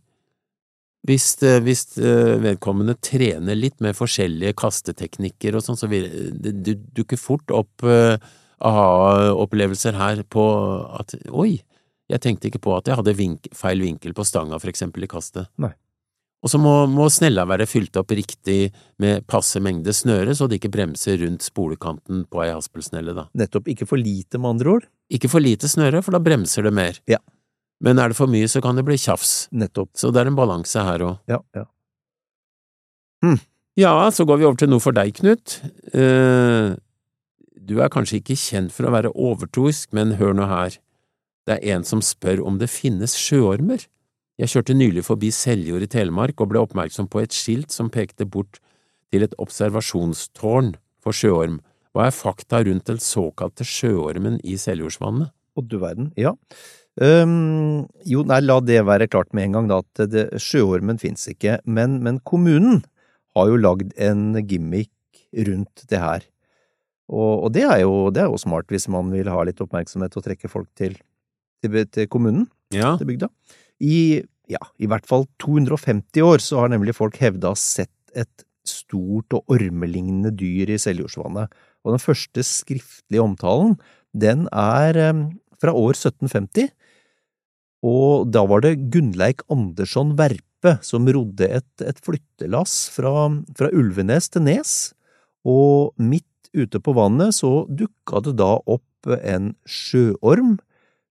Hvis, 1.08 1.34
eh, 1.42 1.58
hvis 1.66 1.98
eh, 1.98 2.36
vedkommende 2.44 2.94
trener 3.02 3.58
litt 3.58 3.80
med 3.82 3.98
forskjellige 3.98 4.54
kasteteknikker 4.62 5.58
og 5.58 5.66
sånn, 5.66 5.80
så 5.80 5.90
vil 5.90 6.06
det 6.38 6.78
dukker 6.94 7.18
fort 7.18 7.54
opp 7.58 7.86
eh, 7.90 8.22
aha-opplevelser 8.62 9.98
her 9.98 10.22
på 10.30 10.46
at 11.00 11.16
oi, 11.34 11.56
jeg 12.12 12.22
tenkte 12.22 12.52
ikke 12.52 12.62
på 12.62 12.76
at 12.78 12.90
jeg 12.90 13.00
hadde 13.00 13.18
vink, 13.18 13.50
feil 13.56 13.82
vinkel 13.82 14.14
på 14.14 14.26
stanga, 14.28 14.60
for 14.62 14.70
eksempel 14.70 15.08
i 15.08 15.10
kastet. 15.10 15.50
Nei. 15.62 15.74
Og 16.42 16.50
så 16.50 16.58
må, 16.58 16.74
må 16.90 17.06
snella 17.14 17.46
være 17.50 17.68
fylt 17.70 17.98
opp 18.02 18.14
riktig 18.18 18.72
med 19.02 19.26
passe 19.30 19.62
mengde 19.62 19.94
snøre, 19.94 20.34
så 20.38 20.48
det 20.50 20.58
ikke 20.58 20.74
bremser 20.74 21.20
rundt 21.22 21.46
spolekanten 21.46 22.24
på 22.30 22.42
ei 22.46 22.50
haspelsnelle, 22.50 23.14
da. 23.18 23.28
Nettopp. 23.38 23.70
Ikke 23.70 23.86
for 23.90 24.02
lite, 24.02 24.42
med 24.42 24.56
andre 24.56 24.74
ord. 24.78 24.88
Ikke 25.14 25.30
for 25.30 25.44
lite 25.44 25.70
snøre, 25.70 26.02
for 26.06 26.18
da 26.18 26.22
bremser 26.24 26.66
det 26.66 26.74
mer. 26.74 26.98
Ja. 27.10 27.22
Men 27.82 28.00
er 28.00 28.12
det 28.12 28.18
for 28.20 28.30
mye, 28.30 28.50
så 28.52 28.62
kan 28.62 28.78
det 28.78 28.86
bli 28.86 28.98
tjafs. 29.02 29.48
Nettopp. 29.52 29.90
Så 29.98 30.12
det 30.14 30.22
er 30.22 30.30
en 30.30 30.38
balanse 30.38 30.84
her 30.86 31.04
òg. 31.06 31.18
Ja, 31.32 31.42
ja. 31.58 31.66
Ja, 33.80 33.94
så 34.12 34.26
går 34.28 34.42
vi 34.42 34.46
over 34.46 34.60
til 34.60 34.70
noe 34.70 34.84
for 34.84 34.94
deg, 34.96 35.14
Knut. 35.18 35.60
Eh, 35.96 36.74
du 37.62 37.78
er 37.80 37.92
kanskje 37.94 38.20
ikke 38.20 38.38
kjent 38.38 38.74
for 38.76 38.88
å 38.88 38.94
være 38.94 39.14
overtroisk, 39.16 39.92
men 39.96 40.18
hør 40.20 40.36
nå 40.38 40.48
her. 40.50 40.78
Det 41.48 41.58
er 41.58 41.78
en 41.78 41.86
som 41.88 42.04
spør 42.06 42.44
om 42.46 42.60
det 42.62 42.70
finnes 42.70 43.16
sjøormer. 43.18 43.86
Jeg 44.42 44.52
kjørte 44.54 44.76
nylig 44.78 45.06
forbi 45.06 45.30
Seljord 45.34 45.86
i 45.86 45.90
Telemark 45.92 46.42
og 46.42 46.52
ble 46.52 46.62
oppmerksom 46.62 47.10
på 47.12 47.22
et 47.22 47.36
skilt 47.36 47.74
som 47.74 47.92
pekte 47.94 48.26
bort 48.26 48.60
til 49.14 49.26
et 49.26 49.36
observasjonstårn 49.42 50.76
for 51.04 51.16
sjøorm. 51.16 51.60
Hva 51.92 52.08
er 52.08 52.16
fakta 52.16 52.62
rundt 52.66 52.88
den 52.88 53.02
såkalte 53.04 53.68
sjøormen 53.68 54.40
i 54.48 54.58
Seljordsvannet? 54.60 55.32
Å, 55.32 55.64
du 55.68 55.78
verden. 55.82 56.12
Ja. 56.20 56.34
Ehm, 57.00 57.86
jo, 58.04 58.24
nei, 58.28 58.42
la 58.44 58.58
det 58.64 58.82
være 58.84 59.08
klart 59.12 59.32
med 59.38 59.48
en 59.48 59.56
gang, 59.56 59.70
da, 59.72 59.80
at 59.80 60.12
det, 60.12 60.26
sjøormen 60.44 61.00
fins 61.02 61.24
ikke. 61.32 61.60
Men, 61.64 62.02
men 62.04 62.20
kommunen 62.28 62.82
har 63.38 63.48
jo 63.48 63.62
lagd 63.62 63.94
en 64.02 64.36
gimmick 64.48 64.92
rundt 65.48 65.86
det 65.88 66.02
her. 66.02 66.28
Og, 67.12 67.48
og 67.48 67.50
det, 67.56 67.64
er 67.68 67.84
jo, 67.84 68.10
det 68.14 68.24
er 68.24 68.32
jo 68.32 68.40
smart 68.40 68.70
hvis 68.72 68.90
man 68.92 69.12
vil 69.14 69.30
ha 69.32 69.40
litt 69.48 69.62
oppmerksomhet 69.64 70.16
og 70.16 70.26
trekke 70.28 70.52
folk 70.52 70.70
til, 70.80 70.98
til, 71.64 71.82
til 71.92 72.12
kommunen, 72.12 72.48
Ja, 72.72 72.94
til 73.00 73.10
bygda. 73.10 73.28
I, 73.84 74.24
ja, 74.52 74.62
i 74.80 74.88
hvert 74.88 75.08
fall 75.10 75.26
250 75.44 76.24
år 76.24 76.44
så 76.44 76.62
har 76.64 76.72
nemlig 76.72 76.96
folk 76.96 77.18
hevda 77.20 77.52
sett 77.60 77.92
et 78.16 78.46
stort 78.68 79.34
og 79.36 79.52
ormelignende 79.52 80.32
dyr 80.38 80.72
i 80.72 80.80
Seljordsvannet. 80.80 81.52
Og 81.84 81.96
den 81.96 82.04
første 82.04 82.44
skriftlige 82.46 83.24
omtalen, 83.24 83.76
den 84.14 84.46
er 84.54 85.00
um, 85.10 85.26
fra 85.62 85.74
år 85.76 85.96
1750, 85.98 86.70
og 87.82 88.30
da 88.30 88.44
var 88.46 88.64
det 88.64 88.78
Gunnleik 88.94 89.42
Andersson 89.52 90.14
Verpe 90.20 90.78
som 90.86 91.08
rodde 91.10 91.48
et, 91.50 91.72
et 91.82 92.02
flyttelass 92.06 92.92
fra, 92.94 93.30
fra 93.58 93.70
Ulvenes 93.74 94.30
til 94.30 94.46
Nes, 94.46 94.74
og 95.42 95.96
midt 95.98 96.28
ute 96.54 96.82
på 96.84 96.94
vannet 96.94 97.34
så 97.38 97.64
dukka 97.66 98.22
det 98.28 98.36
da 98.42 98.54
opp 98.60 99.10
en 99.26 99.56
sjøorm 99.66 100.60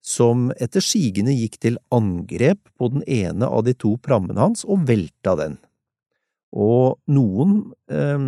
som 0.00 0.48
etter 0.62 0.85
sigende 0.85 1.35
gikk 1.37 1.59
til 1.61 1.80
angrep 1.92 2.62
på 2.78 2.88
den 2.94 3.02
ene 3.11 3.48
av 3.48 3.66
de 3.66 3.74
to 3.76 3.96
prammene 4.00 4.40
hans 4.40 4.62
og 4.64 4.87
velta 4.88 5.35
den. 5.37 5.59
Og 6.56 6.98
noen, 7.11 7.72
eh, 7.90 8.18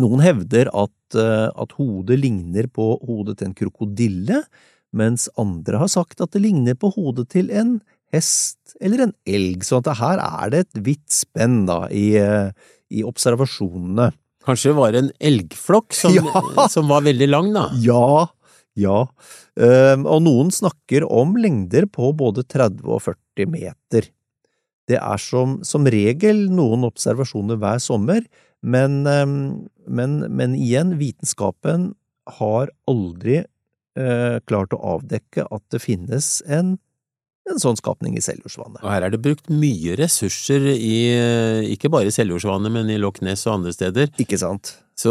noen 0.00 0.22
hevder 0.24 0.70
at, 0.72 1.18
eh, 1.18 1.50
at 1.50 1.74
hodet 1.78 2.18
ligner 2.18 2.66
på 2.66 2.98
hodet 3.04 3.38
til 3.38 3.48
en 3.48 3.58
krokodille, 3.58 4.44
mens 4.94 5.26
andre 5.40 5.80
har 5.82 5.90
sagt 5.92 6.22
at 6.24 6.34
det 6.36 6.44
ligner 6.44 6.78
på 6.78 6.92
hodet 6.94 7.26
til 7.34 7.50
en 7.50 7.76
hest 8.14 8.76
eller 8.80 9.08
en 9.08 9.14
elg, 9.26 9.64
så 9.66 9.80
at 9.82 9.90
her 9.98 10.22
er 10.22 10.52
det 10.54 10.60
et 10.64 10.82
vidt 10.86 11.10
spenn 11.12 11.64
da 11.68 11.84
i, 11.90 12.14
eh, 12.20 12.52
i 12.94 13.02
observasjonene. 13.06 14.12
kanskje 14.46 14.70
det 14.70 14.78
var 14.78 14.96
en 14.98 15.10
elgflokk 15.18 15.92
som, 15.96 16.14
Ja. 16.22 16.68
som 16.70 16.88
var 16.88 17.02
veldig 17.06 17.28
lang, 17.30 17.52
da. 17.56 17.68
Ja, 17.82 18.28
ja, 18.74 19.06
Ehm, 19.54 20.02
og 20.10 20.22
noen 20.26 20.50
snakker 20.50 21.04
om 21.06 21.36
lengder 21.38 21.86
på 21.86 22.10
både 22.16 22.42
30 22.42 22.88
og 22.90 23.02
40 23.06 23.46
meter. 23.50 24.08
Det 24.90 24.98
er 24.98 25.20
som, 25.22 25.60
som 25.64 25.86
regel 25.88 26.48
noen 26.52 26.84
observasjoner 26.88 27.60
hver 27.60 27.78
sommer, 27.82 28.24
men, 28.64 29.04
ehm, 29.08 29.36
men, 29.86 30.18
men 30.34 30.56
igjen, 30.58 30.96
vitenskapen 30.98 31.92
har 32.40 32.72
aldri 32.90 33.44
eh, 33.96 34.38
klart 34.48 34.74
å 34.76 34.80
avdekke 34.96 35.46
at 35.50 35.62
det 35.74 35.80
finnes 35.82 36.40
en, 36.46 36.76
en 37.50 37.60
sånn 37.60 37.76
skapning 37.80 38.16
i 38.16 38.22
Seljordsvannet. 38.24 38.82
Og 38.82 38.90
her 38.90 39.06
er 39.06 39.14
det 39.14 39.20
brukt 39.24 39.50
mye 39.52 39.96
ressurser 40.00 40.64
i, 40.74 40.96
ikke 41.74 41.90
bare 41.92 42.08
i 42.10 42.14
Seljordsvannet, 42.14 42.72
men 42.72 42.90
i 42.90 42.98
Loch 43.02 43.20
Ness 43.24 43.46
og 43.46 43.58
andre 43.60 43.74
steder. 43.76 44.10
Ikke 44.22 44.38
sant? 44.40 44.76
Så 44.96 45.10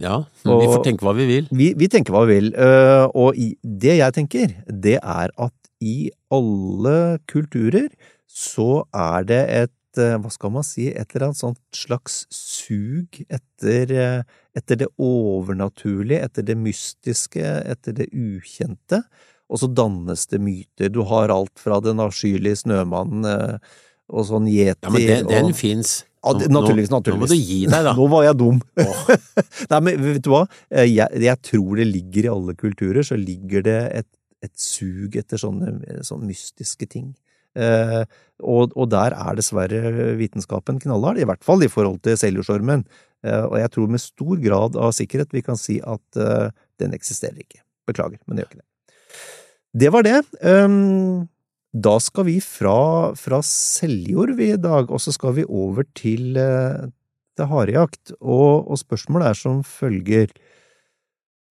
ja, 0.00 0.20
vi 0.44 0.50
Og- 0.54 0.68
får 0.76 0.84
tenke 0.86 1.02
hva 1.06 1.14
vi 1.18 1.26
vil. 1.26 1.48
Vi, 1.50 1.72
vi 1.76 1.88
tenker 1.90 2.14
hva 2.14 2.24
vi 2.28 2.38
vil, 2.38 2.52
øh, 2.54 3.06
og 3.14 3.34
i, 3.36 3.52
det 3.62 3.98
jeg 3.98 4.14
tenker, 4.14 4.54
det 4.68 4.98
er 5.02 5.32
at 5.36 5.52
i 5.82 6.10
alle 6.34 7.18
kulturer 7.30 7.88
så 8.28 8.84
er 8.94 9.24
det 9.26 9.42
et, 9.50 9.72
hva 9.96 10.30
skal 10.30 10.50
man 10.52 10.64
si, 10.66 10.88
et 10.92 11.14
eller 11.14 11.28
annet 11.30 11.38
sånt 11.40 11.58
slags 11.74 12.26
sug 12.34 13.20
etter, 13.28 13.92
øh, 13.94 14.22
etter 14.58 14.76
det 14.82 14.88
overnaturlige, 15.00 16.20
etter 16.28 16.42
det 16.46 16.56
mystiske, 16.60 17.40
etter 17.72 17.96
det 17.96 18.08
ukjente, 18.12 19.00
og 19.48 19.62
så 19.62 19.68
dannes 19.72 20.26
det 20.28 20.40
myter. 20.44 20.90
Du 20.92 21.00
har 21.08 21.32
alt 21.32 21.54
fra 21.58 21.78
den 21.80 22.02
avskyelige 22.04 22.60
snømannen 22.66 23.24
øh, 23.24 23.56
og 24.12 24.26
sånn 24.28 24.46
yeti 24.48 24.84
Ja, 24.88 24.92
men 24.92 25.06
den, 25.08 25.26
den 25.32 25.54
fins. 25.56 26.02
ja, 26.24 26.32
naturligvis, 26.52 26.90
naturligvis. 26.92 27.14
nå 27.14 27.20
må 27.24 27.32
du 27.32 27.36
gi 27.38 27.60
deg, 27.68 27.84
da. 27.88 27.94
Nå 27.98 28.06
var 28.12 28.26
jeg 28.28 28.38
dum. 28.40 28.60
Oh. 28.84 29.02
Nei, 29.72 29.80
men 29.88 30.04
vet 30.04 30.22
du 30.24 30.30
hva? 30.34 30.44
Eh, 30.72 30.84
Jeg, 30.90 31.22
jeg 31.24 31.42
tror 31.48 31.80
det 31.80 31.88
ligger 31.88 32.28
i 32.28 32.32
alle 32.34 32.54
kulturer, 32.60 33.02
så 33.06 33.16
ligger 33.20 33.64
det 33.64 33.78
et, 34.02 34.08
et 34.44 34.54
sug 34.60 35.16
etter 35.16 35.40
sånne, 35.40 36.02
sånne 36.04 36.28
mystiske 36.28 36.86
ting. 36.92 37.14
Eh, 37.58 38.02
og, 38.38 38.74
og 38.78 38.90
der 38.92 39.16
er 39.16 39.38
dessverre 39.38 40.12
vitenskapen 40.18 40.78
knallhard, 40.82 41.18
i 41.18 41.26
hvert 41.26 41.44
fall 41.46 41.64
i 41.66 41.70
forhold 41.70 41.98
til 42.06 42.18
seljordsormen. 42.20 42.84
Eh, 43.26 43.44
og 43.44 43.58
jeg 43.58 43.72
tror 43.74 43.90
med 43.90 44.02
stor 44.02 44.38
grad 44.42 44.78
av 44.78 44.94
sikkerhet 44.96 45.34
vi 45.34 45.42
kan 45.46 45.58
si 45.58 45.80
at 45.82 46.20
eh, 46.20 46.52
den 46.82 46.94
eksisterer 46.96 47.40
ikke. 47.42 47.64
Beklager, 47.88 48.20
men 48.26 48.36
det 48.36 48.44
gjør 48.44 48.52
ikke 48.52 48.62
det. 48.62 48.68
Det 49.78 49.90
var 49.92 50.04
det. 50.04 50.18
Um, 50.44 51.28
da 51.72 51.98
skal 52.00 52.26
vi 52.28 52.38
fra, 52.44 53.12
fra 53.18 53.40
Seljord 53.44 54.38
i 54.40 54.54
dag, 54.60 54.88
og 54.88 55.00
så 55.02 55.12
skal 55.12 55.34
vi 55.36 55.44
over 55.44 55.84
til, 55.96 56.38
til 57.36 57.50
harejakt. 57.50 58.14
Og, 58.18 58.68
og 58.68 58.80
spørsmålet 58.80 59.30
er 59.30 59.38
som 59.40 59.60
følger 59.66 60.32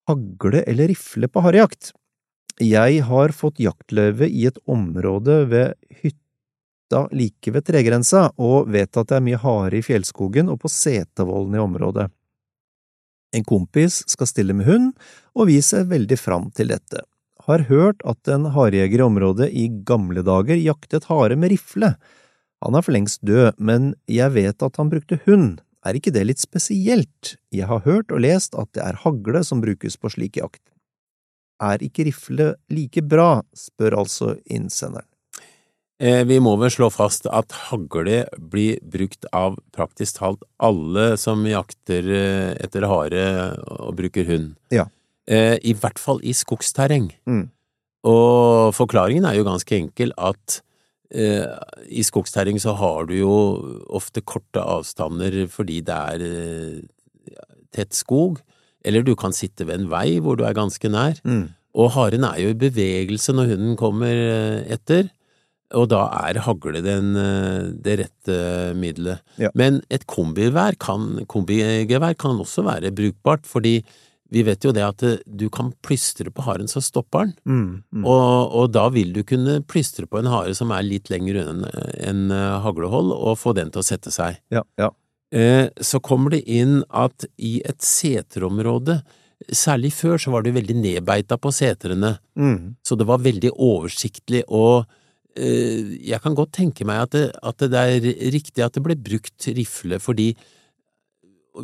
Hagle 0.07 0.63
eller 0.71 0.93
rifle 0.93 1.29
på 1.29 1.43
harejakt? 1.45 1.93
Jeg 2.63 3.03
har 3.05 3.35
fått 3.37 3.61
jaktløyve 3.61 4.29
i 4.33 4.47
et 4.49 4.57
område 4.65 5.43
ved 5.51 5.75
hytta 6.01 7.03
like 7.13 7.53
ved 7.53 7.67
tregrensa, 7.69 8.31
og 8.41 8.71
vet 8.73 8.97
at 8.97 9.11
det 9.11 9.19
er 9.19 9.27
mye 9.27 9.41
hare 9.43 9.77
i 9.77 9.85
fjellskogen 9.85 10.49
og 10.49 10.63
på 10.63 10.71
Setervollen 10.73 11.59
i 11.59 11.61
området. 11.61 12.07
En 13.37 13.45
kompis 13.45 14.01
skal 14.09 14.31
stille 14.31 14.57
med 14.57 14.65
hund, 14.71 14.95
og 15.37 15.51
vi 15.51 15.59
ser 15.61 15.85
veldig 15.91 16.17
fram 16.17 16.51
til 16.57 16.73
dette. 16.73 17.05
har 17.47 17.63
hørt 17.69 18.01
at 18.03 18.27
en 18.27 18.49
harejeger 18.51 18.99
i 18.99 19.05
området 19.05 19.47
i 19.55 19.69
gamle 19.87 20.25
dager 20.27 20.57
jaktet 20.59 21.05
hare 21.07 21.37
med 21.37 21.53
rifle. 21.53 21.93
Han 22.65 22.75
er 22.75 22.83
for 22.83 22.93
lengst 22.93 23.21
død, 23.23 23.55
men 23.59 23.95
jeg 24.11 24.33
vet 24.35 24.63
at 24.63 24.77
han 24.81 24.91
brukte 24.91 25.21
hund. 25.27 25.61
Er 25.87 25.95
ikke 25.95 26.11
det 26.11 26.25
litt 26.27 26.43
spesielt? 26.43 27.37
Jeg 27.55 27.69
har 27.71 27.85
hørt 27.85 28.11
og 28.11 28.25
lest 28.25 28.57
at 28.59 28.73
det 28.75 28.83
er 28.83 28.99
hagle 29.05 29.45
som 29.45 29.63
brukes 29.63 29.95
på 29.95 30.11
slik 30.11 30.41
jakt. 30.41 30.65
Er 31.63 31.83
ikke 31.85 32.05
rifle 32.09 32.55
like 32.69 33.03
bra, 33.05 33.41
spør 33.57 34.03
altså 34.03 34.35
innsenderen. 34.45 35.09
Eh, 35.97 36.27
vi 36.29 36.37
må 36.45 36.53
vel 36.61 36.69
slå 36.73 36.91
fast 36.93 37.25
at 37.33 37.55
hagle 37.71 38.27
blir 38.53 38.83
brukt 38.85 39.25
av 39.33 39.57
praktisk 39.73 40.19
talt 40.19 40.43
alle 40.61 41.15
som 41.21 41.41
jakter 41.49 42.11
eh, 42.13 42.53
etter 42.61 42.85
hare 42.85 43.25
og 43.79 43.97
bruker 43.97 44.29
hund. 44.29 44.51
Ja. 44.75 44.85
Eh, 45.25 45.57
I 45.65 45.73
hvert 45.73 46.01
fall 46.01 46.21
i 46.21 46.35
skogsterreng. 46.37 47.09
Mm. 47.25 47.47
Og 48.07 48.77
forklaringen 48.77 49.25
er 49.25 49.39
jo 49.39 49.49
ganske 49.49 49.77
enkel 49.79 50.15
at 50.17 50.63
i 51.07 52.03
skogsterreng 52.03 52.57
så 52.59 52.73
har 52.75 53.05
du 53.07 53.13
jo 53.15 53.35
ofte 53.95 54.25
korte 54.27 54.59
avstander 54.59 55.37
fordi 55.47 55.77
det 55.87 55.95
er 55.95 56.25
tett 57.71 57.95
skog, 57.95 58.41
eller 58.87 59.05
du 59.07 59.15
kan 59.19 59.35
sitte 59.35 59.67
ved 59.67 59.81
en 59.81 59.91
vei 59.91 60.19
hvor 60.23 60.39
du 60.39 60.47
er 60.47 60.57
ganske 60.57 60.91
nær. 60.93 61.19
Mm. 61.27 61.49
Og 61.77 61.93
haren 61.97 62.25
er 62.25 62.41
jo 62.41 62.55
i 62.55 62.59
bevegelse 62.59 63.35
når 63.37 63.53
hunden 63.53 63.77
kommer 63.79 64.17
eh, 64.17 64.65
etter, 64.77 65.11
og 65.77 65.89
da 65.91 66.07
er 66.23 66.41
hagle 66.47 66.81
den, 66.85 67.13
eh, 67.21 67.69
det 67.85 67.99
rette 68.01 68.41
middelet. 68.79 69.23
Ja. 69.43 69.51
Men 69.59 69.83
et 69.93 70.07
kombigevær 70.09 70.79
kan, 70.81 71.27
kombigevær 71.29 72.17
kan 72.19 72.41
også 72.41 72.65
være 72.67 72.95
brukbart, 72.97 73.49
fordi 73.51 73.81
vi 74.35 74.43
vet 74.43 74.65
jo 74.65 74.73
det 74.75 74.83
at 74.87 75.05
eh, 75.07 75.21
du 75.27 75.51
kan 75.53 75.75
plystre 75.85 76.33
på 76.33 76.47
haren, 76.47 76.71
så 76.71 76.81
stopper 76.81 77.27
den. 77.27 77.35
Mm. 77.45 77.73
Mm. 77.99 78.07
Og, 78.09 78.55
og 78.63 78.71
da 78.73 78.87
vil 78.95 79.13
du 79.13 79.21
kunne 79.27 79.61
plystre 79.69 80.09
på 80.09 80.23
en 80.23 80.31
hare 80.33 80.57
som 80.57 80.73
er 80.73 80.87
litt 80.87 81.13
lenger 81.13 81.43
unna 81.45 81.75
enn 81.99 82.31
en 82.31 82.63
haglehold, 82.65 83.13
og 83.13 83.37
få 83.43 83.53
den 83.59 83.75
til 83.75 83.85
å 83.85 83.91
sette 83.91 84.15
seg. 84.15 84.41
Ja, 84.55 84.65
ja. 84.81 84.95
Eh, 85.35 85.69
så 85.83 85.99
kommer 86.01 86.31
det 86.37 86.45
inn 86.47 86.83
at 86.91 87.27
i 87.39 87.59
et 87.67 87.83
seterområde, 87.83 89.01
særlig 89.53 89.91
før, 89.93 90.17
så 90.23 90.31
var 90.33 90.43
det 90.47 90.55
veldig 90.57 90.77
nedbeita 90.81 91.37
på 91.37 91.51
setrene, 91.53 92.19
Mm. 92.37 92.77
så 92.83 92.97
det 92.97 93.07
var 93.07 93.19
veldig 93.19 93.51
oversiktlig, 93.53 94.45
og 94.49 94.87
eh, 95.37 95.99
jeg 96.09 96.21
kan 96.23 96.35
godt 96.35 96.53
tenke 96.53 96.87
meg 96.87 97.03
at 97.03 97.11
det, 97.11 97.25
at 97.43 97.59
det 97.59 97.75
er 97.75 98.01
riktig 98.33 98.65
at 98.65 98.73
det 98.73 98.83
ble 98.83 98.97
brukt 98.97 99.47
rifle, 99.49 99.99
fordi 100.01 100.35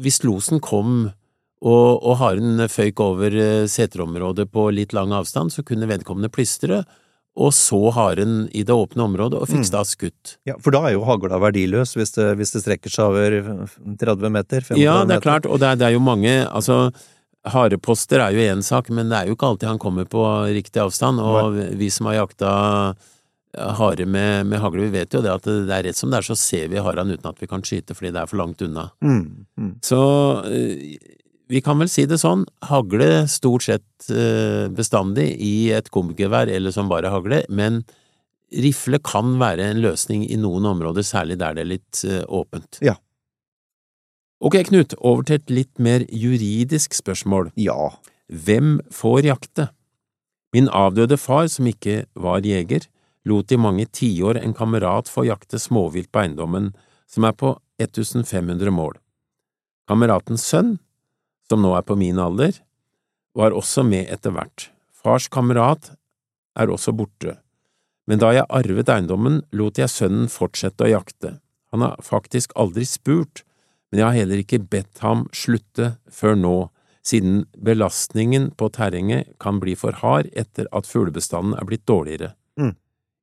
hvis 0.02 0.22
losen 0.24 0.60
kom 0.60 1.12
og, 1.62 2.02
og 2.02 2.16
haren 2.18 2.58
føyk 2.68 3.00
over 3.00 3.30
eh, 3.38 3.66
seterområdet 3.70 4.50
på 4.50 4.66
litt 4.74 4.92
lang 4.92 5.12
avstand, 5.12 5.52
så 5.52 5.62
kunne 5.62 5.88
vedkommende 5.88 6.32
plystre, 6.32 6.82
og 7.36 7.52
så 7.56 7.78
haren 7.96 8.48
i 8.52 8.60
det 8.62 8.74
åpne 8.74 9.06
området 9.06 9.38
og 9.40 9.48
fikk 9.48 9.64
Mm. 9.64 9.70
da 9.72 9.82
skutt. 9.88 10.36
ja, 10.44 10.54
for 10.60 10.70
da 10.70 10.82
er 10.88 10.92
jo 10.98 11.04
hagla 11.08 11.38
verdiløs 11.40 11.94
hvis 11.96 12.12
det, 12.12 12.36
hvis 12.36 12.52
det 12.52 12.62
strekker 12.62 12.90
seg 12.92 13.04
over 13.08 13.66
30 13.98 14.28
meter? 14.30 14.60
35 14.60 14.76
Ja, 14.82 15.04
det 15.04 15.16
er 15.16 15.20
klart, 15.24 15.46
og 15.46 15.58
det 15.60 15.68
er, 15.70 15.76
det 15.76 15.86
er 15.88 15.94
jo 15.96 16.00
mange, 16.04 16.34
altså 16.52 16.92
hareposter 17.44 18.20
er 18.20 18.32
jo 18.36 18.44
én 18.52 18.60
sak, 18.62 18.90
men 18.90 19.08
det 19.08 19.16
er 19.18 19.26
jo 19.30 19.34
ikke 19.34 19.48
alltid 19.48 19.66
han 19.68 19.78
kommer 19.82 20.04
på 20.04 20.20
riktig 20.52 20.78
avstand, 20.82 21.18
og 21.20 21.56
vi 21.78 21.88
som 21.90 22.06
har 22.06 22.20
jakta 22.26 22.94
hare 23.56 24.06
med, 24.06 24.46
med 24.48 24.60
hagle, 24.62 24.86
vi 24.88 24.98
vet 25.00 25.12
jo 25.12 25.20
det 25.20 25.32
at 25.32 25.44
det 25.44 25.68
er 25.74 25.82
rett 25.88 25.96
som 25.98 26.10
det 26.12 26.20
er, 26.22 26.28
så 26.28 26.36
ser 26.38 26.68
vi 26.72 26.80
haren 26.80 27.10
uten 27.12 27.28
at 27.28 27.40
vi 27.42 27.48
kan 27.50 27.60
skyte 27.60 27.92
fordi 27.96 28.12
det 28.14 28.22
er 28.22 28.26
for 28.30 28.40
langt 28.40 28.62
unna. 28.64 28.86
Mm. 29.04 29.44
Mm. 29.60 29.72
Så 29.84 29.98
eh, 30.48 30.96
vi 31.50 31.60
kan 31.64 31.80
vel 31.80 31.90
si 31.90 32.04
det 32.08 32.20
sånn, 32.22 32.44
hagle 32.68 33.26
stort 33.30 33.66
sett 33.66 34.10
eh, 34.10 34.68
bestandig 34.72 35.28
i 35.42 35.72
et 35.74 35.90
kombigevær 35.92 36.50
eller 36.52 36.74
som 36.74 36.90
bare 36.90 37.10
hagle, 37.12 37.42
men 37.50 37.82
rifle 38.52 39.00
kan 39.04 39.36
være 39.40 39.70
en 39.72 39.82
løsning 39.84 40.26
i 40.28 40.38
noen 40.40 40.66
områder, 40.68 41.04
særlig 41.06 41.38
der 41.40 41.56
det 41.56 41.64
er 41.64 41.72
litt 41.74 42.04
eh, 42.08 42.22
åpent. 42.28 42.80
Ja. 42.84 42.96
Ok, 44.42 44.58
Knut, 44.66 44.96
over 44.98 45.22
til 45.26 45.38
et 45.38 45.52
litt 45.54 45.78
mer 45.78 46.04
juridisk 46.10 46.96
spørsmål. 46.98 47.52
Ja. 47.60 47.92
Hvem 48.26 48.80
får 48.90 49.28
jakte? 49.28 49.68
Min 50.52 50.68
avdøde 50.68 51.16
far, 51.16 51.46
som 51.48 51.68
ikke 51.70 52.02
var 52.18 52.44
jeger, 52.44 52.88
lot 53.24 53.52
i 53.54 53.60
mange 53.60 53.86
tiår 53.86 54.40
en 54.40 54.54
kamerat 54.56 55.08
få 55.08 55.24
jakte 55.28 55.60
småvilt 55.62 56.10
på 56.12 56.24
eiendommen, 56.24 56.72
som 57.06 57.24
er 57.28 57.36
på 57.38 57.54
1500 57.80 58.72
mål. 58.74 58.98
Kameratens 59.88 60.44
sønn, 60.48 60.76
som 61.52 61.62
nå 61.62 61.74
er 61.76 61.84
på 61.84 61.98
min 62.00 62.20
alder, 62.22 62.56
var 63.36 63.52
også 63.56 63.84
med 63.84 64.08
etter 64.12 64.32
hvert. 64.32 64.70
Fars 64.92 65.28
kamerat 65.32 65.92
er 66.56 66.72
også 66.72 66.94
borte, 66.96 67.36
men 68.08 68.20
da 68.20 68.32
jeg 68.34 68.50
arvet 68.50 68.90
eiendommen, 68.90 69.40
lot 69.54 69.78
jeg 69.78 69.92
sønnen 69.92 70.28
fortsette 70.32 70.86
å 70.86 70.90
jakte. 70.90 71.36
Han 71.72 71.84
har 71.84 72.00
faktisk 72.04 72.52
aldri 72.58 72.84
spurt, 72.88 73.44
men 73.90 74.02
jeg 74.02 74.08
har 74.08 74.18
heller 74.18 74.42
ikke 74.42 74.62
bedt 74.72 75.02
ham 75.04 75.26
slutte 75.36 75.94
før 76.12 76.36
nå, 76.38 76.56
siden 77.06 77.44
belastningen 77.58 78.50
på 78.58 78.68
terrenget 78.74 79.32
kan 79.42 79.58
bli 79.62 79.74
for 79.78 79.96
hard 80.02 80.28
etter 80.38 80.68
at 80.70 80.86
fuglebestanden 80.86 81.56
er 81.58 81.66
blitt 81.66 81.86
dårligere. 81.90 82.32
Mm. 82.60 82.74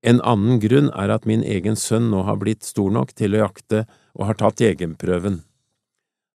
En 0.09 0.19
annen 0.27 0.59
grunn 0.63 0.89
er 0.95 1.11
at 1.11 1.27
min 1.27 1.43
egen 1.43 1.77
sønn 1.79 2.09
nå 2.11 2.23
har 2.27 2.39
blitt 2.39 2.67
stor 2.67 2.91
nok 2.91 3.13
til 3.19 3.35
å 3.35 3.45
jakte 3.45 3.85
og 4.15 4.25
har 4.29 4.39
tatt 4.39 4.63
jegerprøven. 4.63 5.41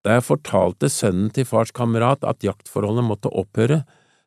Da 0.02 0.16
jeg 0.18 0.26
fortalte 0.26 0.90
sønnen 0.90 1.30
til 1.34 1.46
fars 1.46 1.70
kamerat 1.74 2.24
at 2.26 2.42
jaktforholdet 2.42 3.06
måtte 3.06 3.30
opphøre, 3.30 3.82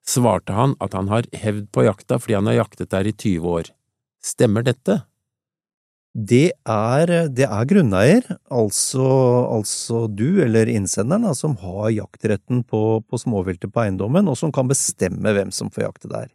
svarte 0.06 0.56
han 0.56 0.76
at 0.84 0.96
han 0.96 1.10
har 1.12 1.28
hevd 1.36 1.68
på 1.74 1.84
jakta 1.88 2.20
fordi 2.22 2.38
han 2.38 2.48
har 2.52 2.62
jaktet 2.62 2.94
der 2.94 3.10
i 3.10 3.14
20 3.16 3.52
år. 3.58 3.72
Stemmer 4.24 4.66
dette? 4.66 5.02
Det 6.16 6.54
er, 6.72 7.12
det 7.28 7.44
er 7.44 7.68
grunneier, 7.68 8.28
altså, 8.48 9.04
altså 9.52 10.06
du 10.08 10.40
eller 10.46 10.70
innsenderen, 10.72 11.28
som 11.36 11.58
har 11.60 11.90
jaktretten 11.92 12.62
på, 12.64 13.02
på 13.04 13.20
småviltet 13.20 13.74
på 13.76 13.84
eiendommen, 13.84 14.30
og 14.32 14.40
som 14.40 14.54
kan 14.56 14.70
bestemme 14.72 15.34
hvem 15.36 15.52
som 15.52 15.68
får 15.76 15.90
jakte 15.90 16.12
der. 16.14 16.30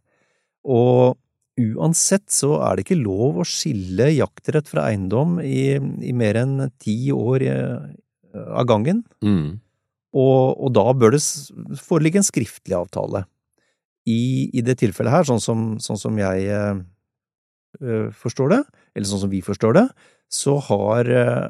Og 0.69 1.17
uansett 1.57 2.29
så 2.29 2.59
er 2.67 2.77
det 2.77 2.85
ikke 2.85 3.01
lov 3.01 3.41
å 3.41 3.49
skille 3.49 4.11
jaktrett 4.13 4.69
fra 4.69 4.91
eiendom 4.91 5.39
i, 5.41 5.81
i 5.81 6.13
mer 6.13 6.43
enn 6.43 6.69
ti 6.77 6.99
år 7.17 7.47
av 8.35 8.67
gangen, 8.71 9.05
Mm. 9.25 9.61
og, 10.15 10.57
og 10.61 10.73
da 10.75 10.87
bør 10.95 11.15
det 11.17 11.23
foreligge 11.81 12.21
en 12.23 12.27
skriftlig 12.27 12.77
avtale. 12.77 13.25
I, 14.09 14.49
i 14.57 14.63
det 14.65 14.79
tilfellet 14.81 15.13
her, 15.13 15.27
sånn 15.29 15.43
som, 15.43 15.65
sånn 15.79 15.99
som 16.01 16.17
jeg 16.19 16.47
eh, 16.49 16.79
eh, 17.83 18.07
forstår 18.17 18.49
det, 18.55 18.61
eller 18.97 19.07
sånn 19.11 19.25
som 19.27 19.31
vi 19.31 19.43
forstår 19.45 19.77
det, 19.77 19.87
så 20.33 20.57
har, 20.71 21.11
eh, 21.11 21.49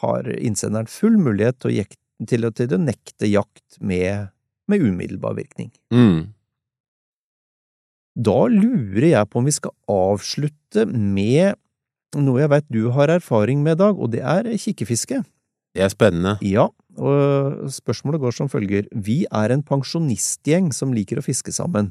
har 0.00 0.30
innsenderen 0.38 0.88
full 0.90 1.18
mulighet 1.20 1.60
til 1.60 1.70
å, 1.70 1.74
jek, 1.82 1.98
til, 2.26 2.48
til 2.56 2.74
å 2.74 2.80
nekte 2.80 3.28
jakt 3.28 3.78
med, 3.80 4.32
med 4.66 4.80
umiddelbar 4.86 5.36
virkning. 5.36 5.70
Mm. 5.92 6.32
Da 8.14 8.46
lurer 8.46 9.10
jeg 9.10 9.30
på 9.30 9.40
om 9.40 9.46
vi 9.48 9.54
skal 9.54 9.74
avslutte 9.90 10.86
med 10.86 11.58
noe 12.14 12.44
jeg 12.44 12.50
vet 12.52 12.66
du 12.70 12.84
har 12.94 13.10
erfaring 13.10 13.62
med, 13.64 13.80
Dag, 13.80 13.98
og 13.98 14.12
det 14.14 14.22
er 14.22 14.46
kikkefiske. 14.54 15.24
Det 15.74 15.82
er 15.82 15.90
spennende. 15.90 16.36
Ja, 16.46 16.68
og 16.94 17.70
spørsmålet 17.74 18.22
går 18.22 18.36
som 18.36 18.50
følger. 18.50 18.86
Vi 18.94 19.24
er 19.26 19.50
en 19.50 19.64
pensjonistgjeng 19.66 20.70
som 20.74 20.94
liker 20.94 21.18
å 21.18 21.24
fiske 21.26 21.52
sammen. 21.54 21.90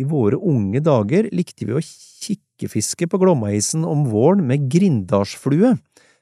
I 0.00 0.06
våre 0.08 0.38
unge 0.40 0.80
dager 0.80 1.28
likte 1.34 1.66
vi 1.68 1.76
å 1.76 1.84
kikkefiske 1.84 3.10
på 3.10 3.20
Glommaisen 3.20 3.84
om 3.84 4.06
våren 4.08 4.46
med 4.48 4.70
grindalsflue, 4.72 5.74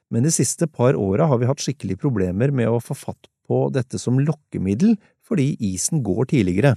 men 0.09 0.25
de 0.25 0.33
siste 0.33 0.67
par 0.67 0.97
åra 0.99 1.29
har 1.29 1.39
vi 1.39 1.47
hatt 1.47 1.63
skikkelig 1.63 1.99
problemer 2.01 2.51
med 2.51 2.67
å 2.67 2.81
få 2.83 2.97
fatt 2.97 3.29
på 3.47 3.67
dette 3.73 4.01
som 4.01 4.19
lokkemiddel 4.19 4.97
fordi 5.25 5.53
isen 5.71 6.03
går 6.03 6.31
tidligere. 6.33 6.75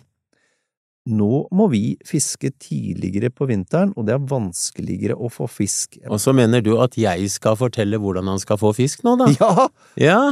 Nå 1.10 1.46
må 1.50 1.66
vi 1.72 1.96
fiske 2.06 2.52
tidligere 2.62 3.32
på 3.34 3.48
vinteren, 3.50 3.90
og 3.98 4.06
det 4.06 4.14
er 4.14 4.26
vanskeligere 4.30 5.16
å 5.18 5.30
få 5.32 5.48
fisk. 5.50 5.98
Og 6.06 6.20
så 6.22 6.34
mener 6.36 6.62
du 6.62 6.76
at 6.78 6.94
jeg 6.98 7.26
skal 7.32 7.58
fortelle 7.58 7.98
hvordan 7.98 8.30
han 8.30 8.42
skal 8.42 8.60
få 8.60 8.70
fisk 8.76 9.02
nå, 9.06 9.16
da? 9.18 9.30
Ja! 9.40 9.68
Ja. 9.98 10.22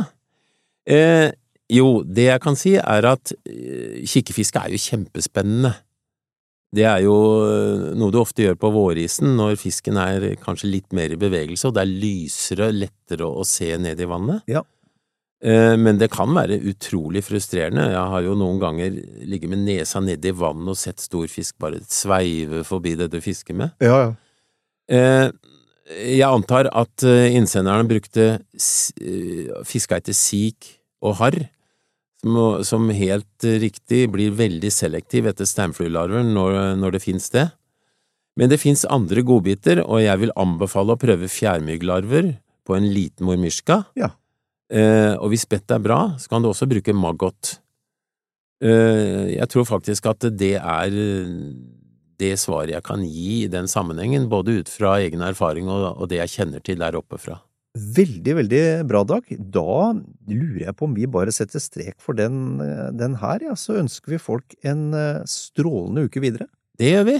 Eh, 0.86 1.28
jo, 1.70 2.00
det 2.06 2.28
jeg 2.28 2.42
kan 2.42 2.58
si 2.58 2.76
er 2.78 3.06
at 3.10 3.34
eh, 3.46 4.02
kikkefiske 4.06 4.62
er 4.62 4.74
jo 4.74 4.82
kjempespennende. 4.82 5.74
Det 6.70 6.86
er 6.86 7.02
jo 7.02 7.16
eh, 7.50 7.90
noe 7.98 8.14
du 8.14 8.20
ofte 8.20 8.44
gjør 8.46 8.58
på 8.62 8.70
vårisen 8.74 9.34
når 9.38 9.58
fisken 9.58 9.98
er 9.98 10.32
kanskje 10.42 10.70
litt 10.70 10.94
mer 10.94 11.10
i 11.10 11.18
bevegelse, 11.18 11.66
og 11.66 11.74
det 11.74 11.82
er 11.82 11.96
lysere, 12.06 12.70
lettere 12.74 13.26
å 13.26 13.46
se 13.46 13.72
ned 13.78 13.98
i 13.98 14.10
vannet. 14.10 14.46
Ja. 14.50 14.62
Eh, 15.40 15.74
men 15.80 15.96
det 16.00 16.10
kan 16.12 16.32
være 16.36 16.58
utrolig 16.68 17.22
frustrerende. 17.24 17.86
Jeg 17.94 18.08
har 18.12 18.24
jo 18.26 18.36
noen 18.36 18.58
ganger 18.60 18.96
ligget 19.24 19.52
med 19.52 19.64
nesa 19.64 20.02
nedi 20.04 20.34
vannet 20.36 20.74
og 20.74 20.78
sett 20.78 21.00
stor 21.00 21.30
fisk 21.32 21.56
bare 21.62 21.80
sveive 21.88 22.60
forbi 22.68 22.96
det 23.00 23.08
du 23.12 23.20
fisker 23.24 23.56
med. 23.56 23.72
Ja, 23.80 24.02
ja. 24.04 24.10
Eh, 24.90 25.30
jeg 26.20 26.26
antar 26.28 26.68
at 26.76 27.06
eh, 27.06 27.32
innsenderne 27.34 27.88
brukte 27.88 28.42
fiska 29.66 29.98
etter 29.98 30.14
sik 30.14 30.76
og 31.00 31.16
harr, 31.22 31.38
som, 32.20 32.90
helt 32.92 33.46
riktig 33.62 34.02
blir 34.12 34.34
veldig 34.36 34.68
selektiv 34.68 35.30
etter 35.30 35.48
steinfluelarver 35.48 36.26
når, 36.26 36.58
når 36.76 36.98
det 36.98 37.00
fins 37.06 37.30
det. 37.32 37.46
Men 38.36 38.52
det 38.52 38.60
fins 38.60 38.84
andre 38.92 39.24
godbiter, 39.24 39.80
og 39.80 40.02
jeg 40.04 40.20
vil 40.20 40.34
anbefale 40.38 40.92
å 40.92 41.00
prøve 41.00 41.30
fjærmygglarver 41.32 42.34
på 42.68 42.76
en 42.76 42.90
liten 42.92 43.24
mormyrska. 43.24 43.86
Ja. 43.96 44.12
Eh, 44.70 45.14
og 45.18 45.32
hvis 45.32 45.48
bettet 45.50 45.74
er 45.76 45.82
bra, 45.82 46.00
så 46.20 46.30
kan 46.30 46.42
du 46.42 46.50
også 46.50 46.68
bruke 46.70 46.94
maggot. 46.94 47.56
Eh, 48.62 49.34
jeg 49.34 49.50
tror 49.50 49.66
faktisk 49.66 50.06
at 50.12 50.30
det 50.38 50.56
er 50.60 50.96
det 52.20 52.34
svaret 52.38 52.74
jeg 52.74 52.84
kan 52.84 53.02
gi 53.02 53.44
i 53.44 53.52
den 53.52 53.68
sammenhengen, 53.70 54.28
både 54.30 54.60
ut 54.60 54.70
fra 54.70 54.98
egen 55.00 55.24
erfaring 55.24 55.70
og, 55.72 56.04
det 56.10 56.20
jeg 56.20 56.34
kjenner 56.36 56.64
til 56.64 56.80
der 56.82 56.98
oppe 56.98 57.18
fra. 57.20 57.40
Veldig, 57.70 58.34
veldig 58.40 58.62
bra, 58.90 59.04
Dag. 59.06 59.28
Da 59.38 59.92
lurer 60.28 60.64
jeg 60.66 60.76
på 60.76 60.88
om 60.88 60.96
vi 60.96 61.06
bare 61.06 61.32
setter 61.34 61.62
strek 61.62 61.96
for 62.02 62.18
den, 62.18 62.58
den 62.98 63.14
her, 63.22 63.46
ja. 63.46 63.54
Så 63.54 63.78
ønsker 63.78 64.16
vi 64.16 64.22
folk 64.22 64.58
en 64.66 64.90
eh, 64.94 65.22
strålende 65.30 66.08
uke 66.10 66.22
videre. 66.22 66.50
Det 66.80 66.94
gjør 66.94 67.10
vi! 67.12 67.18